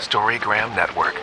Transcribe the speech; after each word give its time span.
Storygram 0.00 0.74
Network. 0.74 1.14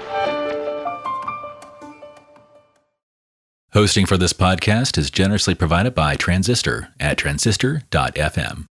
Hosting 3.73 4.05
for 4.05 4.17
this 4.17 4.33
podcast 4.33 4.97
is 4.97 5.11
generously 5.11 5.53
provided 5.53 5.93
by 5.93 6.15
Transistor 6.15 6.89
at 6.99 7.17
transistor.fm. 7.17 8.65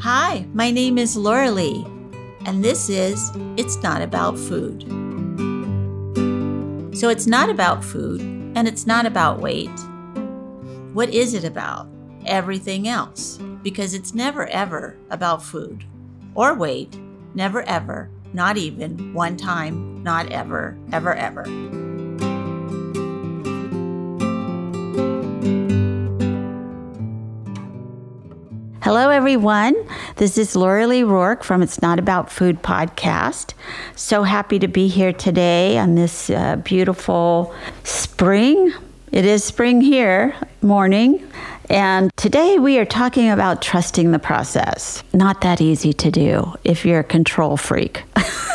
Hi, 0.00 0.46
my 0.52 0.70
name 0.70 0.98
is 0.98 1.16
Laura 1.16 1.50
Lee, 1.50 1.86
and 2.44 2.62
this 2.62 2.88
is 2.90 3.30
It's 3.56 3.82
Not 3.82 4.02
About 4.02 4.38
Food. 4.38 4.82
So, 6.96 7.08
it's 7.08 7.26
not 7.26 7.50
about 7.50 7.84
food, 7.84 8.20
and 8.54 8.66
it's 8.68 8.86
not 8.86 9.04
about 9.06 9.40
weight. 9.40 9.68
What 10.92 11.10
is 11.10 11.34
it 11.34 11.44
about? 11.44 11.88
Everything 12.24 12.88
else, 12.88 13.38
because 13.66 13.94
it's 13.94 14.14
never 14.14 14.46
ever 14.46 14.96
about 15.10 15.42
food 15.42 15.84
or 16.36 16.54
weight, 16.54 16.96
never 17.34 17.62
ever, 17.62 18.08
not 18.32 18.56
even 18.56 19.12
one 19.12 19.36
time, 19.36 20.00
not 20.04 20.30
ever, 20.30 20.78
ever, 20.92 21.12
ever. 21.14 21.42
Hello, 28.82 29.10
everyone. 29.10 29.74
This 30.14 30.38
is 30.38 30.54
Laura 30.54 30.86
Lee 30.86 31.02
Rourke 31.02 31.42
from 31.42 31.60
It's 31.60 31.82
Not 31.82 31.98
About 31.98 32.30
Food 32.30 32.62
podcast. 32.62 33.54
So 33.96 34.22
happy 34.22 34.60
to 34.60 34.68
be 34.68 34.86
here 34.86 35.12
today 35.12 35.76
on 35.76 35.96
this 35.96 36.30
uh, 36.30 36.54
beautiful 36.54 37.52
spring. 37.82 38.72
It 39.10 39.24
is 39.24 39.42
spring 39.42 39.80
here 39.80 40.36
morning. 40.62 41.28
And 41.68 42.16
today 42.16 42.58
we 42.58 42.78
are 42.78 42.84
talking 42.84 43.30
about 43.30 43.62
trusting 43.62 44.12
the 44.12 44.18
process. 44.18 45.02
Not 45.12 45.40
that 45.40 45.60
easy 45.60 45.92
to 45.94 46.10
do 46.10 46.54
if 46.64 46.84
you're 46.84 47.00
a 47.00 47.04
control 47.04 47.56
freak, 47.56 48.04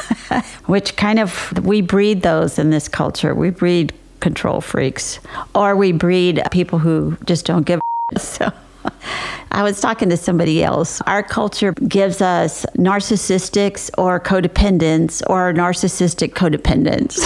which 0.66 0.96
kind 0.96 1.20
of, 1.20 1.54
we 1.66 1.82
breed 1.82 2.22
those 2.22 2.58
in 2.58 2.70
this 2.70 2.88
culture. 2.88 3.36
We 3.36 3.50
breed 3.50 3.94
control 4.22 4.62
freaks, 4.62 5.20
or 5.54 5.76
we 5.76 5.92
breed 5.92 6.42
people 6.52 6.80
who 6.80 7.18
just 7.26 7.46
don't 7.46 7.66
give 7.66 7.82
a 8.16 8.20
so 8.20 8.52
I 9.52 9.64
was 9.64 9.82
talking 9.82 10.10
to 10.10 10.18
somebody 10.18 10.64
else. 10.64 11.02
Our 11.02 11.24
culture 11.24 11.74
gives 11.74 12.22
us 12.22 12.66
narcissistics 12.78 13.90
or 13.98 14.20
codependents 14.20 15.22
or 15.28 15.54
narcissistic 15.54 16.34
codependents. 16.34 17.20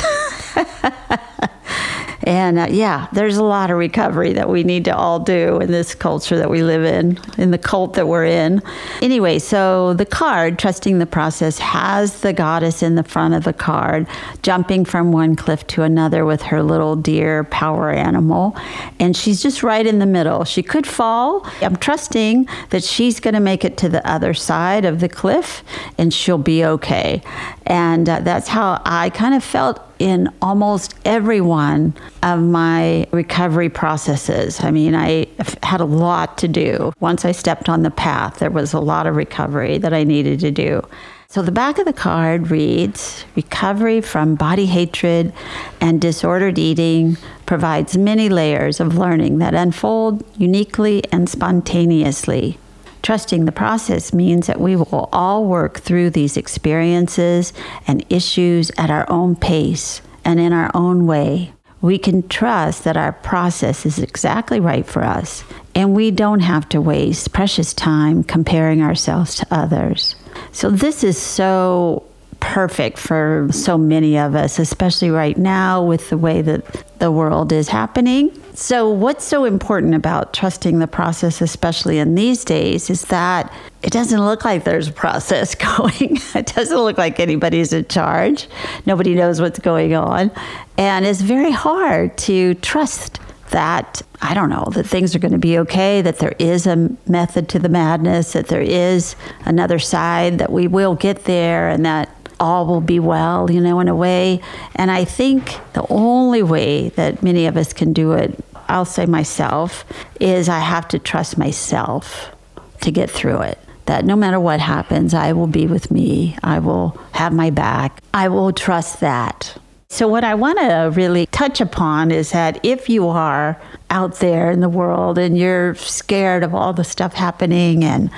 And 2.23 2.59
uh, 2.59 2.67
yeah, 2.69 3.08
there's 3.13 3.38
a 3.38 3.44
lot 3.44 3.71
of 3.71 3.77
recovery 3.77 4.33
that 4.33 4.49
we 4.49 4.63
need 4.63 4.85
to 4.85 4.95
all 4.95 5.19
do 5.19 5.59
in 5.59 5.71
this 5.71 5.95
culture 5.95 6.38
that 6.38 6.49
we 6.49 6.63
live 6.63 6.83
in, 6.83 7.19
in 7.38 7.52
the 7.52 7.57
cult 7.57 7.94
that 7.94 8.07
we're 8.07 8.25
in. 8.25 8.61
Anyway, 9.02 9.39
so 9.39 9.94
the 9.94 10.05
card, 10.05 10.57
Trusting 10.57 10.99
the 10.99 11.05
Process, 11.05 11.59
has 11.59 12.22
the 12.22 12.33
goddess 12.33 12.81
in 12.81 12.95
the 12.95 13.03
front 13.03 13.33
of 13.33 13.44
the 13.44 13.53
card, 13.53 14.07
jumping 14.41 14.85
from 14.85 15.11
one 15.11 15.35
cliff 15.35 15.66
to 15.67 15.83
another 15.83 16.25
with 16.25 16.41
her 16.44 16.63
little 16.63 16.95
deer 16.95 17.44
power 17.45 17.91
animal. 17.91 18.55
And 19.00 19.16
she's 19.16 19.41
just 19.41 19.63
right 19.63 19.85
in 19.85 20.00
the 20.00 20.05
middle. 20.05 20.44
She 20.44 20.63
could 20.63 20.88
fall. 20.88 21.45
I'm 21.61 21.75
trusting 21.75 22.47
that 22.69 22.83
she's 22.83 23.19
going 23.19 23.33
to 23.33 23.39
make 23.39 23.66
it 23.66 23.77
to 23.77 23.89
the 23.89 24.05
other 24.09 24.33
side 24.33 24.85
of 24.85 25.00
the 25.00 25.09
cliff 25.09 25.63
and 25.97 26.13
she'll 26.13 26.38
be 26.38 26.63
okay. 26.63 27.22
And 27.66 28.07
uh, 28.07 28.19
that's 28.22 28.47
how 28.47 28.81
I 28.85 29.09
kind 29.09 29.35
of 29.35 29.44
felt 29.44 29.81
in 29.99 30.31
almost 30.41 30.95
every 31.05 31.41
one 31.41 31.93
of 32.23 32.41
my 32.41 33.07
recovery 33.11 33.69
processes. 33.69 34.59
I 34.63 34.71
mean, 34.71 34.95
I 34.95 35.27
had 35.63 35.81
a 35.81 35.85
lot 35.85 36.38
to 36.39 36.47
do. 36.47 36.93
Once 36.99 37.25
I 37.25 37.31
stepped 37.31 37.69
on 37.69 37.83
the 37.83 37.91
path, 37.91 38.39
there 38.39 38.51
was 38.51 38.73
a 38.73 38.79
lot 38.79 39.07
of 39.07 39.16
recovery 39.16 39.77
that 39.77 39.93
I 39.93 40.03
needed 40.03 40.39
to 40.41 40.51
do. 40.51 40.81
So 41.27 41.41
the 41.41 41.51
back 41.51 41.79
of 41.79 41.85
the 41.85 41.93
card 41.93 42.49
reads 42.49 43.25
Recovery 43.35 43.99
from 43.99 44.35
body 44.35 44.67
hatred 44.67 45.33
and 45.81 45.99
disordered 45.99 46.57
eating 46.57 47.17
provides 47.45 47.97
many 47.97 48.29
layers 48.29 48.79
of 48.79 48.97
learning 48.97 49.39
that 49.39 49.53
unfold 49.53 50.23
uniquely 50.38 51.03
and 51.12 51.27
spontaneously. 51.27 52.57
Trusting 53.05 53.45
the 53.45 53.51
process 53.51 54.16
means 54.16 54.47
that 54.47 54.59
we 54.59 54.75
will 54.75 55.09
all 55.13 55.45
work 55.45 55.77
through 55.77 56.09
these 56.09 56.38
experiences 56.38 57.53
and 57.85 58.03
issues 58.09 58.71
at 58.79 58.89
our 58.89 59.07
own 59.11 59.35
pace 59.35 60.01
and 60.23 60.39
in 60.39 60.51
our 60.51 60.71
own 60.73 61.05
way. 61.05 61.53
We 61.81 61.99
can 61.99 62.27
trust 62.29 62.83
that 62.83 62.97
our 62.97 63.11
process 63.11 63.85
is 63.85 63.99
exactly 63.99 64.59
right 64.59 64.88
for 64.88 65.03
us, 65.03 65.44
and 65.75 65.94
we 65.94 66.09
don't 66.09 66.39
have 66.39 66.67
to 66.69 66.81
waste 66.81 67.31
precious 67.31 67.75
time 67.75 68.23
comparing 68.23 68.81
ourselves 68.81 69.35
to 69.35 69.45
others. 69.51 70.15
So, 70.51 70.71
this 70.71 71.03
is 71.03 71.15
so 71.15 72.03
perfect 72.45 73.00
for 73.00 73.47
so 73.51 73.75
many 73.75 74.17
of 74.19 74.35
us, 74.35 74.59
especially 74.59 75.09
right 75.09 75.35
now 75.35 75.83
with 75.83 76.11
the 76.11 76.17
way 76.17 76.44
that 76.44 76.63
the 77.00 77.11
world 77.11 77.51
is 77.51 77.67
happening. 77.67 78.31
So, 78.53 78.88
what's 78.88 79.25
so 79.25 79.45
important 79.45 79.95
about 79.95 80.31
trusting 80.31 80.78
the 80.78 80.88
process, 80.88 81.41
especially 81.41 81.97
in 81.97 82.13
these 82.13 82.45
days, 82.45 82.89
is 82.89 83.01
that 83.06 83.51
it 83.81 83.91
doesn't 83.91 84.23
look 84.23 84.45
like 84.45 84.63
there's 84.63 84.88
a 84.88 84.94
process 84.94 85.56
going. 85.78 86.19
it 86.35 86.53
doesn't 86.56 86.78
look 86.78 87.00
like 87.00 87.19
anybody's 87.19 87.73
in 87.73 87.88
charge. 87.88 88.47
Nobody 88.85 89.16
knows 89.16 89.41
what's 89.41 89.59
going 89.59 89.95
on. 89.95 90.31
And 90.77 91.06
it's 91.06 91.22
very 91.22 91.51
hard 91.51 92.16
to 92.19 92.53
trust 92.56 93.19
that, 93.50 94.01
I 94.22 94.33
don't 94.33 94.50
know, 94.50 94.69
that 94.73 94.85
things 94.85 95.16
are 95.16 95.19
going 95.19 95.31
to 95.31 95.38
be 95.38 95.57
okay, 95.59 96.01
that 96.01 96.19
there 96.19 96.35
is 96.39 96.67
a 96.67 96.89
method 97.07 97.50
to 97.50 97.59
the 97.59 97.69
madness, 97.69 98.33
that 98.33 98.47
there 98.47 98.62
is 98.62 99.16
another 99.45 99.79
side, 99.79 100.38
that 100.39 100.51
we 100.51 100.67
will 100.67 100.95
get 100.95 101.25
there, 101.25 101.69
and 101.69 101.85
that 101.85 102.14
all 102.40 102.66
will 102.66 102.81
be 102.81 103.00
well, 103.00 103.50
you 103.50 103.62
know, 103.62 103.79
in 103.79 103.88
a 103.88 103.96
way. 103.96 104.41
And 104.75 104.91
I 104.91 105.06
think 105.06 105.57
the 105.73 105.85
only 105.90 106.44
way 106.44 106.90
that 106.90 107.23
many 107.23 107.46
of 107.46 107.57
us 107.57 107.73
can 107.73 107.94
do 107.94 108.13
it, 108.13 108.44
I'll 108.68 108.85
say 108.85 109.06
myself, 109.06 109.85
is 110.19 110.50
I 110.50 110.59
have 110.59 110.88
to 110.90 111.00
trust 111.00 111.38
myself 111.38 112.35
to 112.81 112.91
get 112.91 113.09
through 113.09 113.41
it. 113.41 113.59
That 113.85 114.06
no 114.06 114.16
matter 114.16 114.40
what 114.40 114.59
happens, 114.59 115.13
I 115.13 115.34
will 115.34 115.47
be 115.47 115.68
with 115.68 115.91
me. 115.91 116.38
I 116.44 116.59
will 116.59 117.00
have 117.12 117.34
my 117.34 117.51
back. 117.51 118.01
I 118.13 118.29
will 118.29 118.51
trust 118.51 119.00
that. 119.01 119.57
So, 119.88 120.07
what 120.07 120.24
I 120.24 120.34
want 120.34 120.59
to 120.59 120.91
really 120.94 121.28
touch 121.28 121.62
upon 121.62 122.12
is 122.12 122.31
that 122.31 122.59
if 122.63 122.90
you 122.90 123.07
are 123.07 123.62
out 123.90 124.16
there 124.16 124.50
in 124.51 124.59
the 124.59 124.68
world 124.68 125.18
and 125.18 125.38
you're 125.38 125.75
scared 125.75 126.44
of 126.44 126.56
all 126.56 126.74
the 126.74 126.84
stuff 126.84 127.13
happening 127.13 127.84
and 127.84 128.09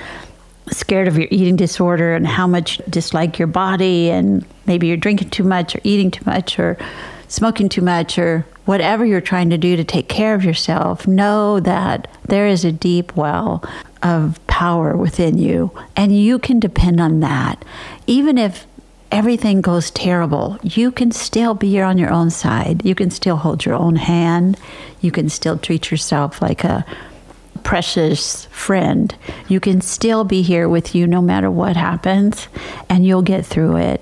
scared 0.72 1.07
of 1.07 1.17
your 1.17 1.28
eating 1.31 1.55
disorder 1.55 2.13
and 2.13 2.28
how 2.28 2.47
much 2.47 2.79
you 2.79 2.85
dislike 2.89 3.39
your 3.39 3.47
body 3.47 4.09
and 4.09 4.45
maybe 4.66 4.88
you're 4.88 4.97
drinking 4.97 5.29
too 5.29 5.44
much 5.44 5.75
or 5.75 5.81
eating 5.83 6.11
too 6.11 6.23
much 6.25 6.59
or 6.59 6.78
smoking 7.28 7.69
too 7.69 7.81
much 7.81 8.17
or 8.17 8.45
whatever 8.66 9.06
you're 9.06 9.22
trying 9.22 9.50
to 9.50 9.57
do 9.57 9.75
to 9.75 9.83
take 9.83 10.09
care 10.09 10.35
of 10.35 10.44
yourself, 10.44 11.07
know 11.07 11.59
that 11.59 12.07
there 12.25 12.47
is 12.47 12.66
a 12.66 12.72
deep 12.72 13.16
well 13.16 13.63
of 14.03 14.39
power 14.47 14.95
within 14.95 15.38
you 15.38 15.72
and 15.95 16.17
you 16.17 16.38
can 16.38 16.59
depend 16.59 17.00
on 17.00 17.22
that. 17.22 17.63
Even 18.06 18.38
if 18.38 18.67
everything 19.11 19.61
goes 19.61 19.89
terrible, 19.91 20.57
you 20.63 20.91
can 20.91 21.11
still 21.11 21.53
be 21.53 21.79
on 21.79 21.97
your 21.97 22.11
own 22.11 22.29
side. 22.29 22.83
You 22.85 22.95
can 22.95 23.09
still 23.09 23.38
hold 23.38 23.66
your 23.66 23.75
own 23.75 23.95
hand. 23.95 24.59
You 25.01 25.11
can 25.11 25.29
still 25.29 25.57
treat 25.57 25.89
yourself 25.91 26.41
like 26.41 26.63
a 26.63 26.85
precious 27.67 28.45
friend. 28.45 29.13
You 29.50 29.59
can 29.59 29.81
still 29.81 30.23
be 30.23 30.41
here 30.41 30.69
with 30.69 30.95
you 30.95 31.05
no 31.05 31.22
matter 31.22 31.51
what 31.51 31.75
happens, 31.75 32.47
and 32.88 33.05
you'll 33.05 33.22
get 33.22 33.45
through 33.45 33.75
it. 33.75 34.01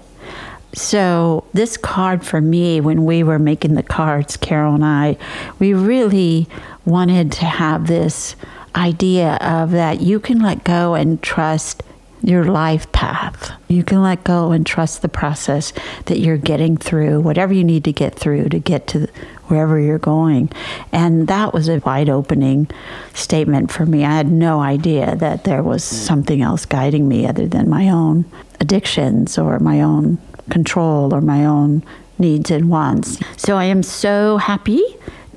So, 0.76 1.46
this 1.52 1.76
card 1.76 2.24
for 2.24 2.40
me, 2.42 2.80
when 2.80 3.06
we 3.06 3.24
were 3.24 3.40
making 3.40 3.74
the 3.74 3.82
cards, 3.82 4.38
Carol 4.38 4.76
and 4.76 4.86
I, 4.86 5.18
we 5.58 5.74
really 5.74 6.48
wanted 6.86 7.32
to 7.32 7.46
have 7.46 7.88
this 7.88 8.36
idea 8.76 9.38
of 9.42 9.72
that 9.72 10.00
you 10.00 10.20
can 10.20 10.44
let 10.44 10.64
go 10.64 10.94
and 10.94 11.20
trust 11.24 11.82
your 12.26 12.44
life 12.44 12.92
path. 12.92 13.52
You 13.68 13.84
can 13.84 14.02
let 14.02 14.24
go 14.24 14.52
and 14.52 14.66
trust 14.66 15.02
the 15.02 15.10
process 15.10 15.74
that 16.06 16.20
you're 16.20 16.38
getting 16.38 16.76
through, 16.76 17.22
whatever 17.22 17.54
you 17.54 17.64
need 17.64 17.84
to 17.84 17.94
get 17.94 18.16
through 18.16 18.50
to 18.50 18.60
get 18.60 18.88
to 18.88 19.08
wherever 19.46 19.80
you're 19.80 20.00
going. 20.00 20.52
And 20.92 21.28
that 21.28 21.54
was 21.54 21.70
a 21.70 21.80
wide 21.80 22.10
opening 22.10 22.68
statement 23.14 23.72
for 23.72 23.86
me. 23.86 24.04
I 24.04 24.16
had 24.16 24.32
no 24.32 24.60
idea 24.60 25.16
that 25.18 25.44
there 25.44 25.62
was 25.62 25.84
something 25.84 26.42
else 26.42 26.66
guiding 26.66 27.08
me 27.08 27.28
other 27.28 27.48
than 27.48 27.70
my 27.70 27.90
own 27.90 28.26
addictions 28.60 29.38
or 29.38 29.60
my 29.60 29.82
own 29.82 30.18
control 30.50 31.14
or 31.14 31.22
my 31.22 31.46
own 31.46 31.84
needs 32.18 32.50
and 32.50 32.70
wants. 32.70 33.20
So 33.38 33.58
I 33.58 33.66
am 33.66 33.84
so 33.84 34.38
happy 34.38 34.84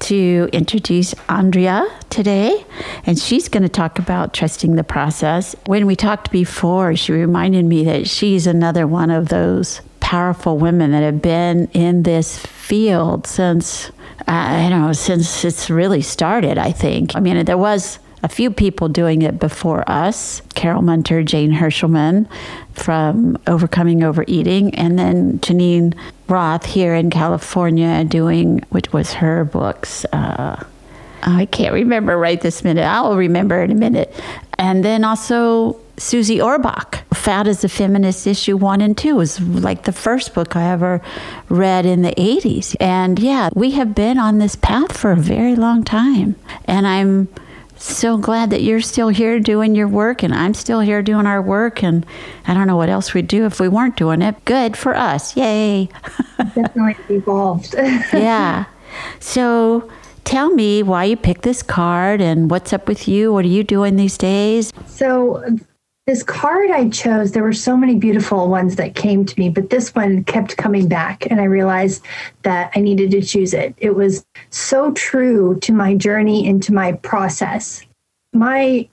to 0.01 0.49
introduce 0.53 1.15
Andrea 1.29 1.87
today, 2.11 2.65
and 3.05 3.19
she's 3.19 3.49
going 3.49 3.63
to 3.63 3.69
talk 3.69 3.99
about 3.99 4.35
trusting 4.35 4.77
the 4.77 4.85
process. 4.85 5.55
When 5.67 5.87
we 5.87 5.97
talked 5.97 6.31
before, 6.31 6.97
she 6.97 7.13
reminded 7.13 7.65
me 7.65 7.85
that 7.85 8.09
she's 8.09 8.47
another 8.47 8.87
one 8.87 9.11
of 9.11 9.29
those 9.29 9.81
powerful 10.01 10.57
women 10.57 10.93
that 10.93 11.03
have 11.03 11.21
been 11.21 11.69
in 11.75 12.03
this 12.03 12.39
field 12.39 13.27
since 13.27 13.91
uh, 14.27 14.33
I 14.33 14.69
don't 14.69 14.81
know 14.81 14.93
since 14.93 15.45
it's 15.45 15.71
really 15.71 16.03
started. 16.03 16.59
I 16.59 16.73
think. 16.73 17.15
I 17.15 17.21
mean, 17.21 17.45
there 17.45 17.59
was 17.59 17.99
a 18.23 18.29
few 18.29 18.51
people 18.51 18.89
doing 18.89 19.23
it 19.23 19.39
before 19.39 19.89
us 19.89 20.43
Carol 20.55 20.83
Munter, 20.83 21.23
Jane 21.23 21.53
Hershelman 21.53 22.29
from 22.73 23.39
Overcoming 23.47 24.03
Overeating, 24.03 24.75
and 24.75 24.99
then 24.99 25.39
Geneen 25.41 25.97
Roth 26.29 26.67
here 26.67 26.95
in 26.95 27.11
California 27.11 28.05
doing, 28.05 28.65
which 28.71 28.93
was 28.93 29.15
her 29.15 29.45
books. 29.45 30.05
Uh, 30.13 30.65
I 31.23 31.47
can't 31.47 31.75
remember 31.75 32.17
right 32.17 32.41
this 32.41 32.63
minute. 32.63 32.85
I'll 32.85 33.17
remember 33.17 33.63
in 33.63 33.71
a 33.71 33.75
minute. 33.75 34.13
And 34.59 34.85
then 34.85 35.05
also 35.05 35.81
Susie 35.97 36.39
Orbach, 36.39 37.03
Fat 37.15 37.47
is 37.47 37.65
a 37.65 37.69
Feminist 37.69 38.27
Issue 38.27 38.57
1 38.57 38.81
and 38.81 38.97
2 38.97 39.17
was 39.17 39.41
like 39.41 39.85
the 39.85 39.93
first 39.93 40.35
book 40.35 40.55
I 40.55 40.71
ever 40.71 41.03
read 41.49 41.87
in 41.87 42.03
the 42.03 42.13
80s. 42.13 42.77
And 42.81 43.19
yeah, 43.19 43.51
we 43.55 43.73
have 43.73 43.95
been 43.95 44.19
on 44.19 44.39
this 44.39 44.57
path 44.57 44.97
for 44.97 45.11
a 45.11 45.17
very 45.17 45.57
long 45.57 45.83
time. 45.85 46.37
And 46.67 46.87
I'm 46.87 47.29
so 47.79 48.17
glad 48.17 48.51
that 48.51 48.63
you're 48.63 48.81
still 48.81 49.09
here 49.09 49.41
doing 49.41 49.75
your 49.75 49.89
work 49.89 50.23
and 50.23 50.35
I'm 50.35 50.55
still 50.55 50.81
here 50.81 51.03
doing 51.03 51.27
our 51.27 51.41
work. 51.41 51.83
And 51.83 52.05
I 52.47 52.55
don't 52.55 52.67
know 52.67 52.77
what 52.77 52.89
else 52.89 53.15
we'd 53.15 53.29
do 53.29 53.47
if 53.47 53.61
we 53.61 53.69
weren't 53.69 53.97
doing 53.97 54.23
it. 54.23 54.45
Good 54.45 54.77
for 54.77 54.97
us. 54.97 55.37
Yay. 55.37 55.89
Definitely 56.55 56.97
evolved. 57.17 57.75
yeah. 57.79 58.65
So 59.21 59.89
tell 60.25 60.51
me 60.51 60.83
why 60.83 61.05
you 61.05 61.17
picked 61.17 61.43
this 61.43 61.63
card 61.63 62.21
and 62.21 62.51
what's 62.51 62.73
up 62.73 62.89
with 62.89 63.09
you. 63.09 63.33
What 63.33 63.45
are 63.45 63.49
you 63.49 63.65
doing 63.65 63.97
these 63.97 64.19
days? 64.19 64.73
So, 64.87 65.45
this 66.09 66.23
card 66.23 66.71
I 66.71 66.89
chose, 66.89 67.33
there 67.33 67.43
were 67.43 67.53
so 67.53 67.77
many 67.77 67.95
beautiful 67.95 68.49
ones 68.49 68.77
that 68.77 68.95
came 68.95 69.27
to 69.27 69.39
me, 69.39 69.51
but 69.51 69.69
this 69.69 69.95
one 69.95 70.25
kept 70.25 70.57
coming 70.57 70.89
back. 70.89 71.31
And 71.31 71.39
I 71.39 71.45
realized 71.45 72.03
that 72.45 72.73
I 72.75 72.81
needed 72.81 73.11
to 73.11 73.21
choose 73.21 73.53
it. 73.53 73.75
It 73.77 73.95
was 73.95 74.25
so 74.49 74.91
true 74.93 75.59
to 75.61 75.73
my 75.75 75.95
journey 75.95 76.47
into 76.47 76.73
my 76.73 76.93
process. 76.93 77.85
My 78.33 78.89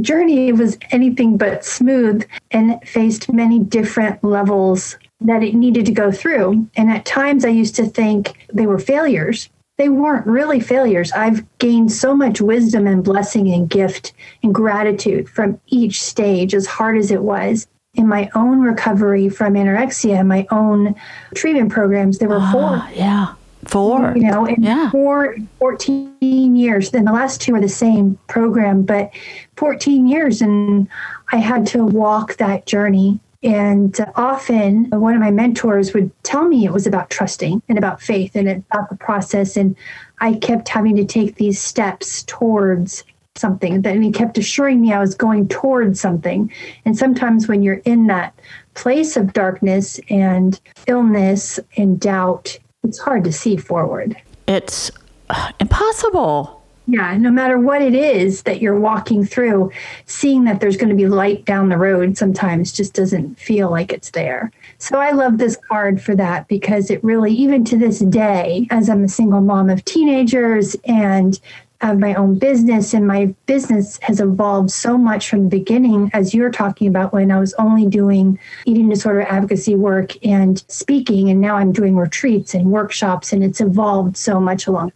journey 0.00 0.52
was 0.52 0.78
anything 0.92 1.36
but 1.36 1.64
smooth 1.64 2.24
and 2.52 2.80
faced 2.86 3.32
many 3.32 3.58
different 3.58 4.22
levels 4.22 4.96
that 5.22 5.42
it 5.42 5.56
needed 5.56 5.86
to 5.86 5.92
go 5.92 6.12
through. 6.12 6.68
And 6.76 6.88
at 6.88 7.04
times 7.04 7.44
I 7.44 7.48
used 7.48 7.74
to 7.76 7.84
think 7.84 8.46
they 8.54 8.68
were 8.68 8.78
failures 8.78 9.48
they 9.80 9.88
weren't 9.88 10.26
really 10.26 10.60
failures. 10.60 11.10
I've 11.12 11.42
gained 11.56 11.90
so 11.90 12.14
much 12.14 12.42
wisdom 12.42 12.86
and 12.86 13.02
blessing 13.02 13.50
and 13.50 13.66
gift 13.66 14.12
and 14.42 14.54
gratitude 14.54 15.26
from 15.26 15.58
each 15.68 16.02
stage, 16.02 16.54
as 16.54 16.66
hard 16.66 16.98
as 16.98 17.10
it 17.10 17.22
was. 17.22 17.66
In 17.94 18.06
my 18.06 18.28
own 18.34 18.60
recovery 18.60 19.30
from 19.30 19.54
anorexia, 19.54 20.24
my 20.26 20.46
own 20.50 20.94
treatment 21.34 21.72
programs, 21.72 22.18
there 22.18 22.28
were 22.28 22.46
four. 22.52 22.72
Ah, 22.74 22.90
yeah. 22.90 23.34
Four. 23.64 24.12
You 24.14 24.30
know, 24.30 24.44
in 24.44 24.62
yeah. 24.62 24.90
four, 24.90 25.36
14 25.58 26.56
years. 26.56 26.90
Then 26.90 27.06
the 27.06 27.12
last 27.12 27.40
two 27.40 27.54
are 27.54 27.60
the 27.60 27.66
same 27.68 28.18
program, 28.28 28.82
but 28.82 29.10
14 29.56 30.06
years. 30.06 30.42
And 30.42 30.88
I 31.32 31.38
had 31.38 31.66
to 31.68 31.86
walk 31.86 32.36
that 32.36 32.66
journey 32.66 33.18
and 33.42 33.98
uh, 34.00 34.06
often 34.16 34.92
uh, 34.92 34.98
one 34.98 35.14
of 35.14 35.20
my 35.20 35.30
mentors 35.30 35.94
would 35.94 36.10
tell 36.22 36.46
me 36.46 36.64
it 36.64 36.72
was 36.72 36.86
about 36.86 37.10
trusting 37.10 37.62
and 37.68 37.78
about 37.78 38.02
faith 38.02 38.36
and 38.36 38.48
about 38.48 38.90
the 38.90 38.96
process. 38.96 39.56
And 39.56 39.76
I 40.20 40.34
kept 40.34 40.68
having 40.68 40.96
to 40.96 41.04
take 41.04 41.36
these 41.36 41.60
steps 41.60 42.22
towards 42.24 43.04
something. 43.36 43.86
And 43.86 44.04
he 44.04 44.12
kept 44.12 44.36
assuring 44.36 44.80
me 44.80 44.92
I 44.92 45.00
was 45.00 45.14
going 45.14 45.48
towards 45.48 46.00
something. 46.00 46.52
And 46.84 46.96
sometimes 46.98 47.48
when 47.48 47.62
you're 47.62 47.80
in 47.84 48.08
that 48.08 48.38
place 48.74 49.16
of 49.16 49.32
darkness 49.32 49.98
and 50.10 50.60
illness 50.86 51.58
and 51.76 51.98
doubt, 51.98 52.58
it's 52.84 52.98
hard 52.98 53.24
to 53.24 53.32
see 53.32 53.56
forward. 53.56 54.16
It's 54.46 54.90
uh, 55.30 55.52
impossible 55.60 56.59
yeah, 56.90 57.16
no 57.16 57.30
matter 57.30 57.58
what 57.58 57.82
it 57.82 57.94
is 57.94 58.42
that 58.42 58.60
you're 58.60 58.78
walking 58.78 59.24
through, 59.24 59.70
seeing 60.06 60.44
that 60.44 60.60
there's 60.60 60.76
going 60.76 60.88
to 60.88 60.94
be 60.94 61.06
light 61.06 61.44
down 61.44 61.68
the 61.68 61.76
road 61.76 62.18
sometimes 62.18 62.72
just 62.72 62.94
doesn't 62.94 63.38
feel 63.38 63.70
like 63.70 63.92
it's 63.92 64.10
there. 64.10 64.50
So 64.78 64.98
I 64.98 65.12
love 65.12 65.38
this 65.38 65.56
card 65.68 66.02
for 66.02 66.16
that 66.16 66.48
because 66.48 66.90
it 66.90 67.02
really, 67.04 67.32
even 67.32 67.64
to 67.66 67.78
this 67.78 68.00
day, 68.00 68.66
as 68.70 68.90
I'm 68.90 69.04
a 69.04 69.08
single 69.08 69.40
mom 69.40 69.70
of 69.70 69.84
teenagers 69.84 70.74
and 70.84 71.38
have 71.80 71.98
my 71.98 72.14
own 72.14 72.38
business, 72.38 72.92
and 72.92 73.06
my 73.06 73.34
business 73.46 73.98
has 74.02 74.20
evolved 74.20 74.70
so 74.70 74.98
much 74.98 75.30
from 75.30 75.44
the 75.44 75.58
beginning, 75.58 76.10
as 76.12 76.34
you're 76.34 76.50
talking 76.50 76.88
about 76.88 77.12
when 77.12 77.30
I 77.30 77.40
was 77.40 77.54
only 77.54 77.86
doing 77.86 78.38
eating 78.66 78.88
disorder 78.90 79.22
advocacy 79.22 79.76
work 79.76 80.12
and 80.26 80.62
speaking, 80.68 81.30
and 81.30 81.40
now 81.40 81.56
I'm 81.56 81.72
doing 81.72 81.96
retreats 81.96 82.52
and 82.52 82.70
workshops, 82.70 83.32
and 83.32 83.42
it's 83.42 83.62
evolved 83.62 84.16
so 84.16 84.38
much 84.38 84.66
along. 84.66 84.92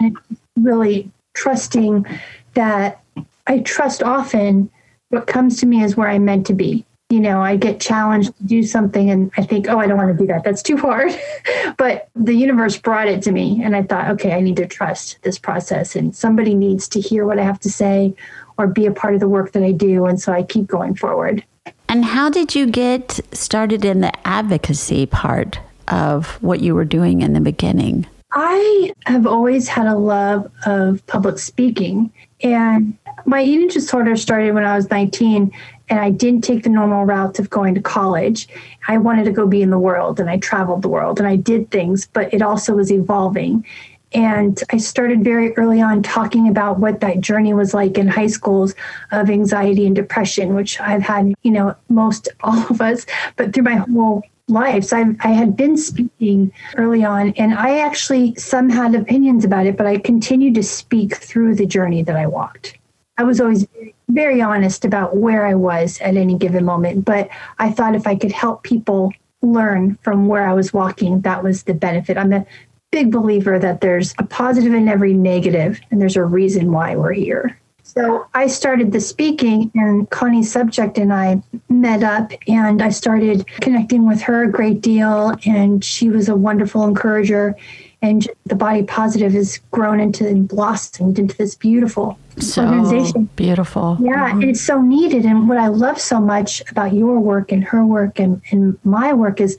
And 0.00 0.16
really 0.56 1.10
trusting 1.34 2.06
that 2.54 3.00
I 3.46 3.58
trust 3.60 4.02
often 4.02 4.70
what 5.10 5.26
comes 5.26 5.58
to 5.60 5.66
me 5.66 5.82
is 5.82 5.96
where 5.96 6.08
I'm 6.08 6.24
meant 6.24 6.46
to 6.46 6.54
be. 6.54 6.84
You 7.10 7.20
know, 7.20 7.42
I 7.42 7.56
get 7.56 7.80
challenged 7.80 8.36
to 8.38 8.44
do 8.44 8.62
something 8.62 9.10
and 9.10 9.30
I 9.36 9.42
think, 9.42 9.68
oh, 9.68 9.78
I 9.78 9.86
don't 9.86 9.98
want 9.98 10.16
to 10.16 10.18
do 10.18 10.26
that. 10.28 10.42
That's 10.42 10.62
too 10.62 10.76
hard. 10.76 11.12
but 11.76 12.08
the 12.14 12.34
universe 12.34 12.78
brought 12.78 13.06
it 13.06 13.22
to 13.22 13.32
me. 13.32 13.62
And 13.62 13.76
I 13.76 13.82
thought, 13.82 14.10
okay, 14.12 14.32
I 14.32 14.40
need 14.40 14.56
to 14.56 14.66
trust 14.66 15.18
this 15.22 15.38
process. 15.38 15.94
And 15.94 16.16
somebody 16.16 16.54
needs 16.54 16.88
to 16.88 17.00
hear 17.00 17.26
what 17.26 17.38
I 17.38 17.44
have 17.44 17.60
to 17.60 17.70
say 17.70 18.14
or 18.56 18.66
be 18.66 18.86
a 18.86 18.92
part 18.92 19.14
of 19.14 19.20
the 19.20 19.28
work 19.28 19.52
that 19.52 19.62
I 19.62 19.72
do. 19.72 20.06
And 20.06 20.20
so 20.20 20.32
I 20.32 20.42
keep 20.42 20.66
going 20.66 20.94
forward. 20.94 21.44
And 21.88 22.04
how 22.04 22.30
did 22.30 22.54
you 22.54 22.66
get 22.66 23.20
started 23.32 23.84
in 23.84 24.00
the 24.00 24.12
advocacy 24.26 25.06
part 25.06 25.60
of 25.88 26.42
what 26.42 26.60
you 26.60 26.74
were 26.74 26.84
doing 26.84 27.20
in 27.20 27.34
the 27.34 27.40
beginning? 27.40 28.06
I 28.34 28.92
have 29.06 29.26
always 29.28 29.68
had 29.68 29.86
a 29.86 29.94
love 29.94 30.50
of 30.66 31.06
public 31.06 31.38
speaking. 31.38 32.12
And 32.42 32.98
my 33.26 33.42
eating 33.42 33.68
disorder 33.68 34.16
started 34.16 34.54
when 34.54 34.64
I 34.64 34.74
was 34.74 34.90
19, 34.90 35.52
and 35.88 36.00
I 36.00 36.10
didn't 36.10 36.42
take 36.42 36.64
the 36.64 36.68
normal 36.68 37.04
route 37.04 37.38
of 37.38 37.48
going 37.48 37.76
to 37.76 37.80
college. 37.80 38.48
I 38.88 38.98
wanted 38.98 39.24
to 39.26 39.30
go 39.30 39.46
be 39.46 39.62
in 39.62 39.70
the 39.70 39.78
world, 39.78 40.18
and 40.18 40.28
I 40.28 40.38
traveled 40.38 40.82
the 40.82 40.88
world, 40.88 41.20
and 41.20 41.28
I 41.28 41.36
did 41.36 41.70
things, 41.70 42.08
but 42.12 42.34
it 42.34 42.42
also 42.42 42.74
was 42.74 42.90
evolving. 42.90 43.64
And 44.12 44.60
I 44.70 44.78
started 44.78 45.22
very 45.22 45.56
early 45.56 45.80
on 45.80 46.02
talking 46.02 46.48
about 46.48 46.78
what 46.80 47.00
that 47.00 47.20
journey 47.20 47.54
was 47.54 47.72
like 47.72 47.98
in 47.98 48.08
high 48.08 48.28
schools 48.28 48.74
of 49.12 49.30
anxiety 49.30 49.86
and 49.86 49.94
depression, 49.94 50.54
which 50.54 50.80
I've 50.80 51.02
had, 51.02 51.34
you 51.42 51.50
know, 51.52 51.76
most 51.88 52.28
all 52.40 52.66
of 52.68 52.80
us, 52.80 53.06
but 53.36 53.52
through 53.52 53.64
my 53.64 53.76
whole 53.76 54.24
life. 54.48 54.84
So 54.84 54.98
I, 54.98 55.16
I 55.20 55.32
had 55.32 55.56
been 55.56 55.76
speaking 55.76 56.52
early 56.76 57.04
on, 57.04 57.32
and 57.36 57.54
I 57.54 57.78
actually 57.78 58.34
some 58.36 58.68
had 58.68 58.94
opinions 58.94 59.44
about 59.44 59.66
it, 59.66 59.76
but 59.76 59.86
I 59.86 59.98
continued 59.98 60.54
to 60.56 60.62
speak 60.62 61.16
through 61.16 61.54
the 61.54 61.66
journey 61.66 62.02
that 62.02 62.16
I 62.16 62.26
walked. 62.26 62.78
I 63.16 63.24
was 63.24 63.40
always 63.40 63.66
very 64.08 64.42
honest 64.42 64.84
about 64.84 65.16
where 65.16 65.46
I 65.46 65.54
was 65.54 66.00
at 66.00 66.16
any 66.16 66.36
given 66.36 66.64
moment, 66.64 67.04
but 67.04 67.28
I 67.58 67.70
thought 67.70 67.94
if 67.94 68.06
I 68.06 68.16
could 68.16 68.32
help 68.32 68.64
people 68.64 69.12
learn 69.40 69.96
from 70.02 70.26
where 70.26 70.46
I 70.46 70.52
was 70.52 70.72
walking, 70.72 71.20
that 71.20 71.42
was 71.42 71.62
the 71.62 71.74
benefit. 71.74 72.16
I'm 72.16 72.32
a 72.32 72.44
big 72.90 73.12
believer 73.12 73.58
that 73.58 73.80
there's 73.80 74.14
a 74.18 74.24
positive 74.24 74.74
in 74.74 74.88
every 74.88 75.14
negative, 75.14 75.80
and 75.90 76.00
there's 76.00 76.16
a 76.16 76.24
reason 76.24 76.72
why 76.72 76.96
we're 76.96 77.12
here. 77.12 77.58
So 77.96 78.26
I 78.34 78.48
started 78.48 78.90
the 78.92 79.00
speaking, 79.00 79.70
and 79.74 80.08
Connie 80.10 80.42
Sobczak 80.42 80.98
and 80.98 81.12
I 81.12 81.42
met 81.68 82.02
up, 82.02 82.32
and 82.48 82.82
I 82.82 82.88
started 82.88 83.46
connecting 83.60 84.06
with 84.06 84.20
her 84.22 84.42
a 84.42 84.50
great 84.50 84.80
deal. 84.80 85.32
And 85.46 85.84
she 85.84 86.10
was 86.10 86.28
a 86.28 86.34
wonderful 86.34 86.84
encourager. 86.84 87.54
And 88.02 88.28
the 88.44 88.56
body 88.56 88.82
positive 88.82 89.32
has 89.32 89.58
grown 89.70 90.00
into 90.00 90.26
and 90.26 90.46
blossomed 90.46 91.18
into 91.18 91.36
this 91.36 91.54
beautiful 91.54 92.18
so 92.38 92.64
organization. 92.64 93.30
Beautiful. 93.36 93.96
Yeah, 94.00 94.32
mm-hmm. 94.32 94.50
it's 94.50 94.60
so 94.60 94.82
needed. 94.82 95.24
And 95.24 95.48
what 95.48 95.56
I 95.56 95.68
love 95.68 95.98
so 95.98 96.20
much 96.20 96.62
about 96.70 96.92
your 96.92 97.18
work 97.18 97.50
and 97.50 97.64
her 97.64 97.86
work 97.86 98.18
and, 98.18 98.42
and 98.50 98.78
my 98.84 99.14
work 99.14 99.40
is 99.40 99.56